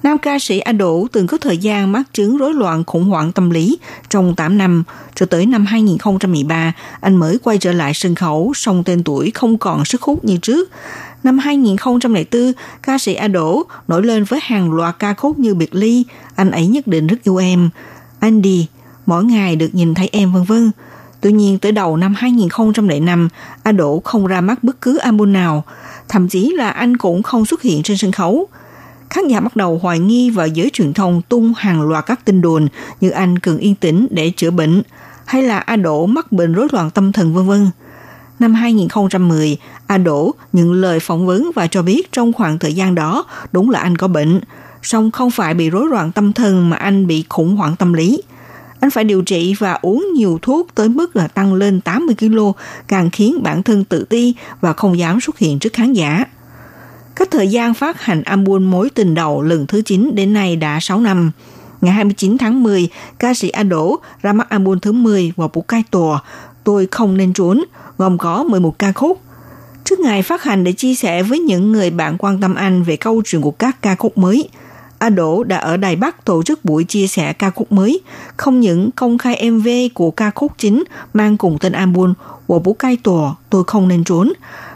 [0.04, 3.32] Nam ca sĩ A Đỗ từng có thời gian mắc chứng rối loạn khủng hoảng
[3.32, 3.78] tâm lý
[4.10, 4.84] trong 8 năm,
[5.16, 9.58] cho tới năm 2013, anh mới quay trở lại sân khấu, song tên tuổi không
[9.58, 10.70] còn sức hút như trước.
[11.26, 12.54] Năm 2004,
[12.84, 16.06] ca sĩ A Đỗ nổi lên với hàng loạt ca khúc như Biệt Ly,
[16.36, 17.70] Anh ấy nhất định rất yêu em,
[18.20, 18.68] Andy,
[19.06, 20.72] Mỗi ngày được nhìn thấy em vân vân.
[21.22, 23.30] Tuy nhiên tới đầu năm 2005,
[23.64, 25.64] A Đỗ không ra mắt bất cứ album nào,
[26.10, 28.48] thậm chí là anh cũng không xuất hiện trên sân khấu.
[29.10, 32.42] Khán giả bắt đầu hoài nghi và giới truyền thông tung hàng loạt các tin
[32.42, 32.68] đồn
[33.02, 34.82] như anh cần yên tĩnh để chữa bệnh,
[35.26, 37.70] hay là A Đỗ mắc bệnh rối loạn tâm thần vân vân
[38.40, 39.58] năm 2010,
[39.88, 43.70] A Đỗ nhận lời phỏng vấn và cho biết trong khoảng thời gian đó đúng
[43.70, 44.40] là anh có bệnh,
[44.84, 48.22] song không phải bị rối loạn tâm thần mà anh bị khủng hoảng tâm lý.
[48.80, 52.40] Anh phải điều trị và uống nhiều thuốc tới mức là tăng lên 80 kg,
[52.88, 56.26] càng khiến bản thân tự ti và không dám xuất hiện trước khán giả.
[57.16, 60.80] Cách thời gian phát hành album Mối tình đầu lần thứ 9 đến nay đã
[60.82, 61.32] 6 năm.
[61.82, 65.62] Ngày 29 tháng 10, ca sĩ A Đỗ ra mắt album thứ 10 vào Bú
[65.62, 66.20] Cai Tùa,
[66.66, 67.64] Tôi không nên trốn,
[67.98, 69.22] gồm có 11 ca khúc.
[69.84, 72.98] Trước ngày phát hành để chia sẻ với những người bạn quan tâm anh về
[72.98, 74.50] câu chuyện của các ca khúc mới,
[75.00, 78.02] A Đỗ đã ở Đài Bắc tổ chức buổi chia sẻ ca khúc mới,
[78.38, 80.84] không những công khai MV của ca khúc chính
[81.14, 82.14] mang cùng tên album
[82.48, 84.34] của Bú Cai Tùa Tôi Không Nên Trốn,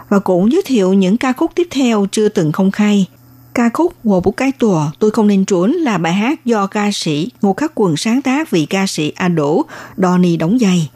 [0.08, 3.06] và cũng giới thiệu những ca khúc tiếp theo chưa từng công khai.
[3.54, 6.90] Ca khúc Wo Bú Cái Tùa Tôi Không Nên Trốn là bài hát do ca
[6.92, 9.62] sĩ Ngô Khắc Quần sáng tác vì ca sĩ A Đỗ,
[9.96, 10.90] Donny đóng giày.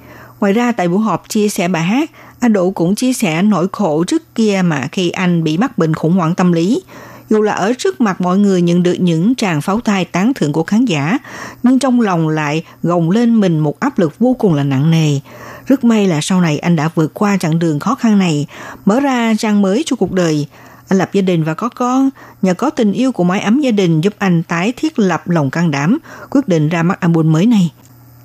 [0.44, 3.66] Ngoài ra tại buổi họp chia sẻ bài hát, anh Đỗ cũng chia sẻ nỗi
[3.72, 6.82] khổ trước kia mà khi anh bị mắc bệnh khủng hoảng tâm lý.
[7.30, 10.52] Dù là ở trước mặt mọi người nhận được những tràng pháo tay tán thưởng
[10.52, 11.18] của khán giả,
[11.62, 15.20] nhưng trong lòng lại gồng lên mình một áp lực vô cùng là nặng nề.
[15.66, 18.46] Rất may là sau này anh đã vượt qua chặng đường khó khăn này,
[18.84, 20.46] mở ra trang mới cho cuộc đời.
[20.88, 22.10] Anh lập gia đình và có con,
[22.42, 25.50] nhờ có tình yêu của mái ấm gia đình giúp anh tái thiết lập lòng
[25.50, 25.98] can đảm,
[26.30, 27.70] quyết định ra mắt album mới này.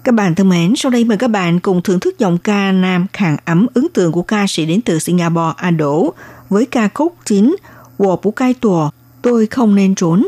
[0.04, 3.06] Các bạn thân mến, sau đây mời các bạn cùng thưởng thức giọng ca nam
[3.14, 6.14] khàn ấm ấn tượng của ca sĩ đến từ Singapore A Đỗ
[6.50, 7.56] với ca khúc chính
[7.98, 8.90] Wo Bu Cai Tùa,
[9.22, 10.28] Tôi Không Nên Trốn.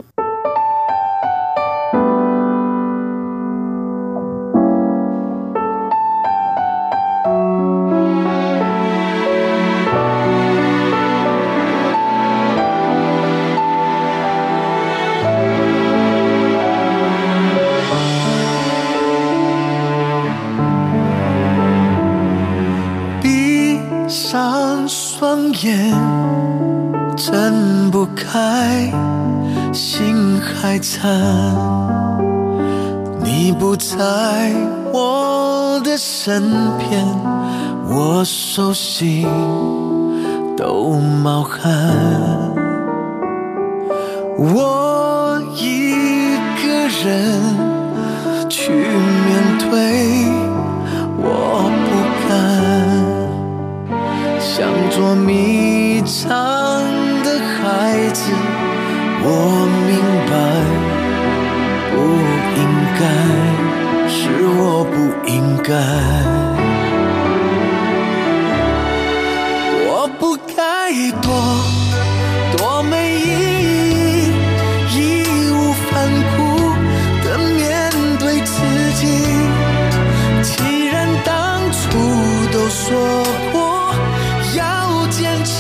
[36.24, 37.03] 身边，
[37.89, 39.28] 我手心
[40.55, 40.93] 都
[41.24, 41.59] 冒汗。
[44.38, 45.95] 我一
[46.61, 46.67] 个
[47.03, 47.09] 人
[48.47, 49.72] 去面对，
[51.17, 51.26] 我
[51.88, 51.89] 不
[52.30, 52.30] 敢
[54.39, 55.61] 想做迷
[65.72, 65.78] 该，
[69.88, 70.91] 我不该
[71.22, 71.32] 躲，
[72.57, 73.24] 多没意
[73.95, 74.34] 义，
[74.93, 74.99] 义
[75.53, 75.89] 无反
[76.36, 76.39] 顾
[77.24, 77.57] 的面
[78.19, 78.53] 对自
[78.99, 79.01] 己。
[80.43, 80.51] 既
[80.88, 81.32] 然当
[81.72, 81.80] 初
[82.51, 82.84] 都说
[83.53, 83.55] 过
[84.57, 85.55] 要坚持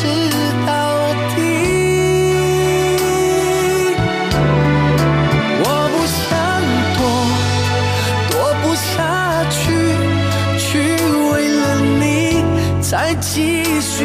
[12.91, 14.03] 再继续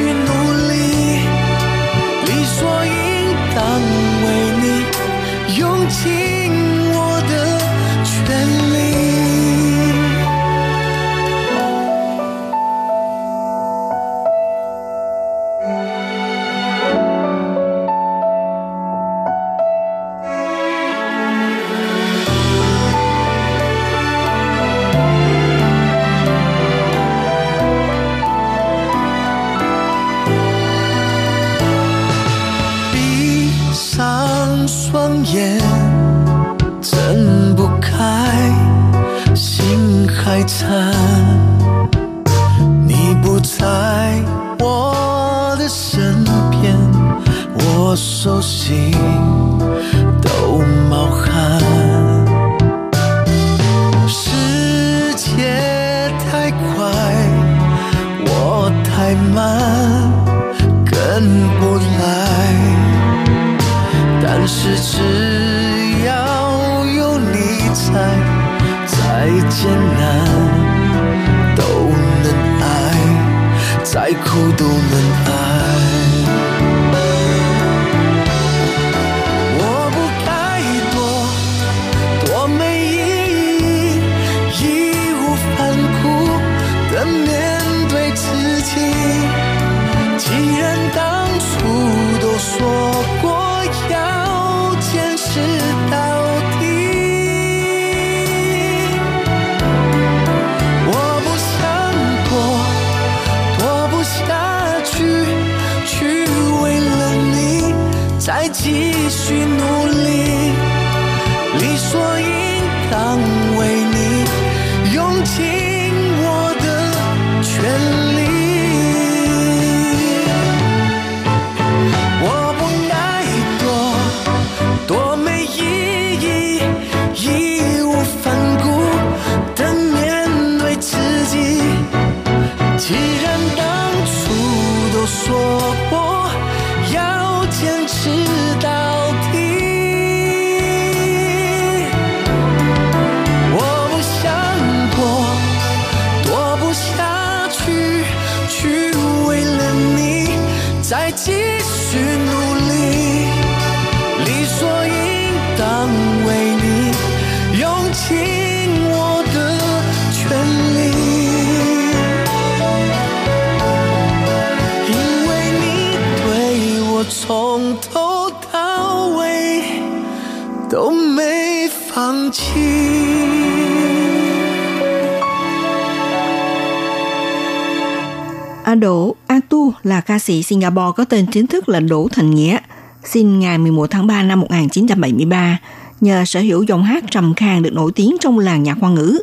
[180.06, 182.58] ca sĩ Singapore có tên chính thức là Đỗ Thành Nghĩa,
[183.04, 185.58] sinh ngày 11 tháng 3 năm 1973.
[186.00, 189.18] Nhờ sở hữu giọng hát trầm khang được nổi tiếng trong làng nhạc hoa ngữ.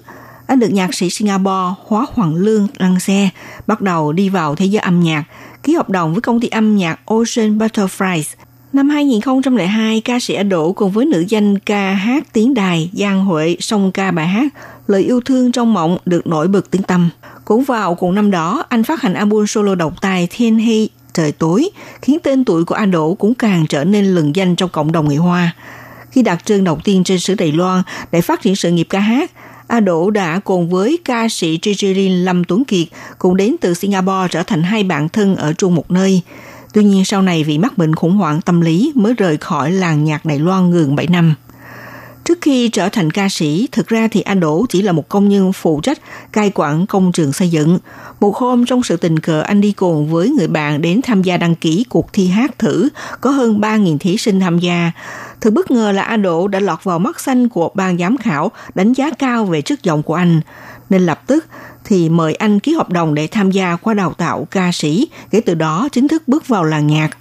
[0.47, 3.29] Anh được nhạc sĩ Singapore Hóa Hoàng Lương lăn xe,
[3.67, 5.23] bắt đầu đi vào thế giới âm nhạc,
[5.63, 8.35] ký hợp đồng với công ty âm nhạc Ocean Butterflies.
[8.73, 13.57] Năm 2002, ca sĩ Đỗ cùng với nữ danh ca hát tiếng đài Giang Huệ
[13.59, 14.53] song ca bài hát
[14.87, 17.09] Lời yêu thương trong mộng được nổi bật tiếng tâm.
[17.45, 21.31] Cũng vào cùng năm đó, anh phát hành album solo độc tài Thiên Hy Trời
[21.31, 21.69] Tối,
[22.01, 25.07] khiến tên tuổi của anh Đỗ cũng càng trở nên lừng danh trong cộng đồng
[25.07, 25.55] người Hoa.
[26.11, 28.99] Khi đặt chân đầu tiên trên xứ Đài Loan để phát triển sự nghiệp ca
[28.99, 29.31] hát,
[29.67, 32.87] A Đỗ đã cùng với ca sĩ Trigerin Lâm Tuấn Kiệt
[33.19, 36.21] cùng đến từ Singapore trở thành hai bạn thân ở chung một nơi.
[36.73, 40.03] Tuy nhiên sau này vì mắc bệnh khủng hoảng tâm lý mới rời khỏi làng
[40.03, 41.35] nhạc Đài Loan ngừng 7 năm.
[42.33, 45.29] Trước khi trở thành ca sĩ, thực ra thì anh Đỗ chỉ là một công
[45.29, 45.99] nhân phụ trách
[46.31, 47.79] cai quản công trường xây dựng.
[48.19, 51.37] Một hôm trong sự tình cờ anh đi cùng với người bạn đến tham gia
[51.37, 52.89] đăng ký cuộc thi hát thử,
[53.21, 54.91] có hơn 3.000 thí sinh tham gia.
[55.41, 58.51] Thật bất ngờ là Anh Đỗ đã lọt vào mắt xanh của ban giám khảo
[58.75, 60.41] đánh giá cao về chất giọng của anh.
[60.89, 61.45] Nên lập tức
[61.85, 65.41] thì mời anh ký hợp đồng để tham gia qua đào tạo ca sĩ, kể
[65.41, 67.17] từ đó chính thức bước vào làng nhạc.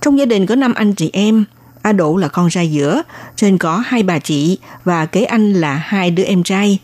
[0.00, 1.44] Trong gia đình có 5 anh chị em,
[1.82, 3.02] A Đỗ là con trai giữa,
[3.36, 6.78] trên có hai bà chị và kế anh là hai đứa em trai.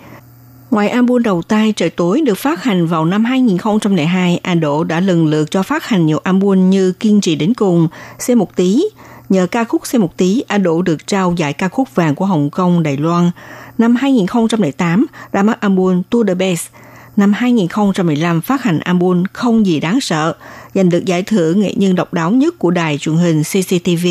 [0.70, 5.00] Ngoài album đầu tay Trời tối được phát hành vào năm 2002, A Đỗ đã
[5.00, 7.88] lần lượt cho phát hành nhiều album như Kiên trì đến cùng,
[8.18, 8.82] Xe một tí.
[9.28, 12.26] Nhờ ca khúc Xe một tí, A Đỗ được trao giải ca khúc vàng của
[12.26, 13.30] Hồng Kông, Đài Loan.
[13.78, 16.68] Năm 2008, ra mắt album To The Best.
[17.16, 20.34] Năm 2015 phát hành album Không gì đáng sợ,
[20.74, 24.06] giành được giải thưởng nghệ nhân độc đáo nhất của đài truyền hình CCTV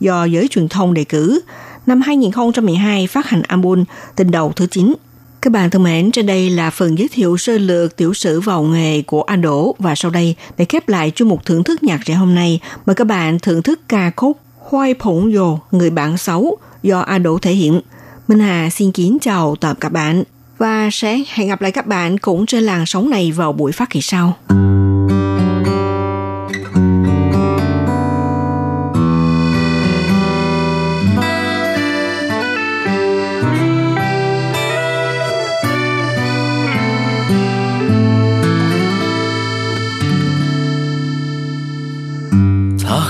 [0.00, 1.40] do giới truyền thông đề cử.
[1.86, 3.84] Năm 2012 phát hành album
[4.16, 4.94] Tình đầu thứ 9.
[5.42, 8.62] Các bạn thân mến, trên đây là phần giới thiệu sơ lược tiểu sử vào
[8.62, 12.00] nghề của anh Đỗ và sau đây để khép lại chương mục thưởng thức nhạc
[12.04, 16.18] trẻ hôm nay, mời các bạn thưởng thức ca khúc Hoai Phủng Dồ, Người bạn
[16.18, 17.80] xấu do A Đỗ thể hiện.
[18.28, 20.24] Minh Hà xin kính chào tạm các bạn
[20.57, 23.89] và sẽ hẹn gặp lại các bạn cũng trên làn sóng này vào buổi phát
[23.89, 24.37] kỳ sau.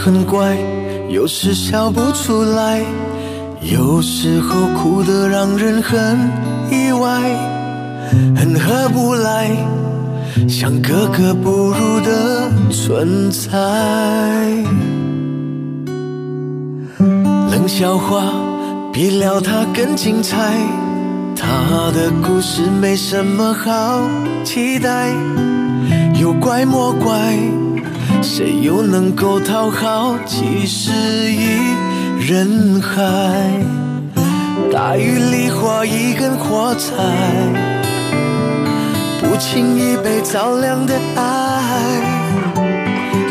[0.01, 0.57] 很乖，
[1.11, 2.81] 有时笑不出来，
[3.61, 6.17] 有时候哭得让人很
[6.70, 7.22] 意外，
[8.36, 9.50] 很合不来，
[10.48, 13.50] 像格格不入的存在。
[17.50, 18.24] 冷笑话
[18.92, 20.36] 比聊他更精彩，
[21.36, 24.00] 他的故事没什么好
[24.44, 25.12] 期待，
[26.20, 27.36] 有怪莫怪。
[28.22, 30.90] 谁又能够讨好几十
[31.30, 31.58] 亿
[32.26, 33.04] 人海？
[34.72, 36.92] 大雨里画一根火柴，
[39.20, 41.22] 不轻易被照亮的爱，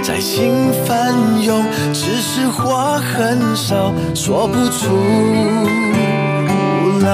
[0.02, 1.64] 在心翻涌，
[1.94, 4.96] 只是话很少，说不出
[7.02, 7.08] 来。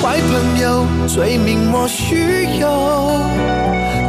[0.00, 2.68] 坏朋友，罪名莫须有。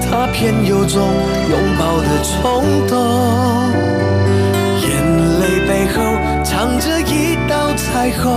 [0.09, 1.01] 他偏有种
[1.49, 2.97] 拥抱的冲动，
[8.03, 8.33] 道彩虹。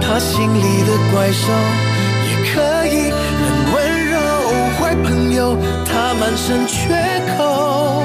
[0.00, 1.52] 他心里的怪兽
[2.28, 4.18] 也可以很温柔。
[4.78, 5.56] 坏朋友，
[5.86, 6.94] 他满身缺
[7.36, 8.02] 口，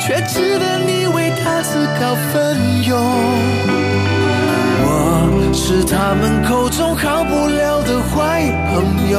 [0.00, 2.98] 却值得你为他自告奋勇。
[4.82, 8.42] 我是他们口中好不了的坏
[8.72, 9.16] 朋友。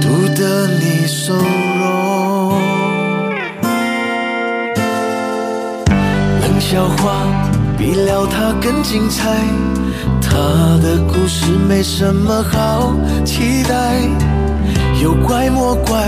[0.00, 2.60] 独得你收容，
[6.40, 7.26] 冷笑话
[7.84, 9.28] 比撩他更精彩，
[10.22, 10.38] 他
[10.82, 12.94] 的故事没什么好
[13.26, 14.00] 期待，
[15.02, 16.02] 有怪莫怪，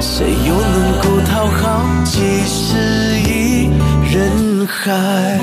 [0.00, 3.70] 谁又能够讨好几十亿
[4.08, 5.40] 人海？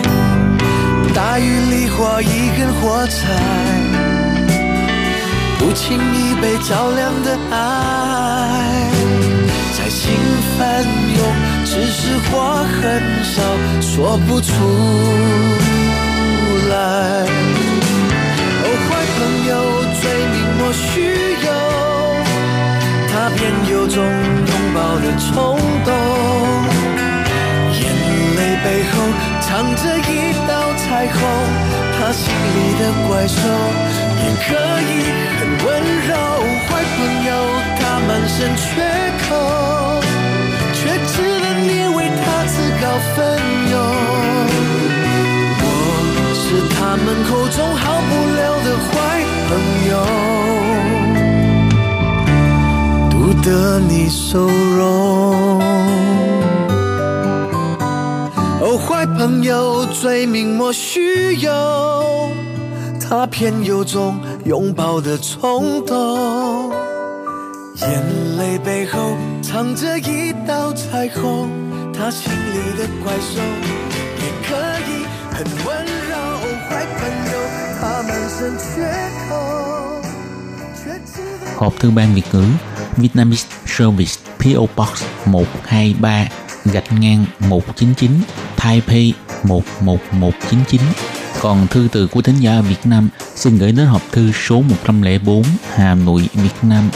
[1.14, 3.20] 大雨里画一根火柴。
[5.60, 8.90] 不轻易被照亮的爱，
[9.78, 10.14] 在心
[10.58, 10.86] 翻
[11.18, 11.20] 涌，
[11.76, 13.44] 只是话很少，
[13.82, 14.50] 说不出
[16.70, 16.76] 来。
[18.64, 19.20] 哦，坏朋
[19.50, 19.52] 友，
[20.00, 20.88] 罪名莫须
[21.44, 21.48] 有，
[23.12, 23.38] 他偏
[23.70, 25.92] 有种拥抱的冲动，
[27.76, 27.84] 眼
[28.38, 28.94] 泪背后
[29.42, 31.20] 藏着一道彩虹，
[32.00, 32.24] 他心
[32.56, 33.36] 里的怪兽。
[34.24, 34.48] 也可
[34.80, 34.92] 以
[35.38, 35.68] 很温
[36.08, 36.10] 柔，
[36.70, 36.98] 坏朋
[37.28, 37.30] 友
[37.78, 38.64] 他满身缺
[43.16, 43.16] 奋
[43.72, 43.74] 勇。
[45.62, 45.68] 我
[46.34, 48.94] 是他们口中好不了的坏
[49.48, 49.50] 朋
[49.90, 49.94] 友，
[53.10, 53.48] 独得
[53.80, 54.80] 你收容。
[58.62, 61.52] 哦，坏朋友，罪名莫须有。
[63.08, 66.72] 他偏有种拥抱的冲动，
[67.76, 68.04] 眼
[68.40, 71.65] 泪背后藏着一道彩虹。
[71.95, 73.41] 他心里的怪兽
[74.21, 74.49] 也可
[74.89, 74.91] 以
[75.31, 75.69] 很温
[76.11, 76.13] 柔，
[76.69, 77.01] 坏朋
[77.33, 77.35] 友。
[77.81, 78.71] 它满身缺
[79.29, 80.03] 口，
[80.77, 81.47] 却记得。
[81.57, 82.45] Hộp thư ban Việt ngữ
[82.97, 86.27] Vietnamese Service PO Box 123
[86.65, 88.11] gạch ngang 199
[88.57, 90.81] Taipei 11199
[91.41, 94.63] Còn thư từ của thính giả ở Việt Nam xin gửi đến hộp thư số
[94.85, 95.43] 104
[95.75, 96.91] Hà Nội, Việt Nam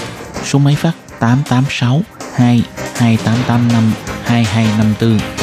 [0.44, 2.02] Số máy phát 886
[2.34, 2.62] 2
[2.96, 3.92] 2885
[4.30, 5.38] 2254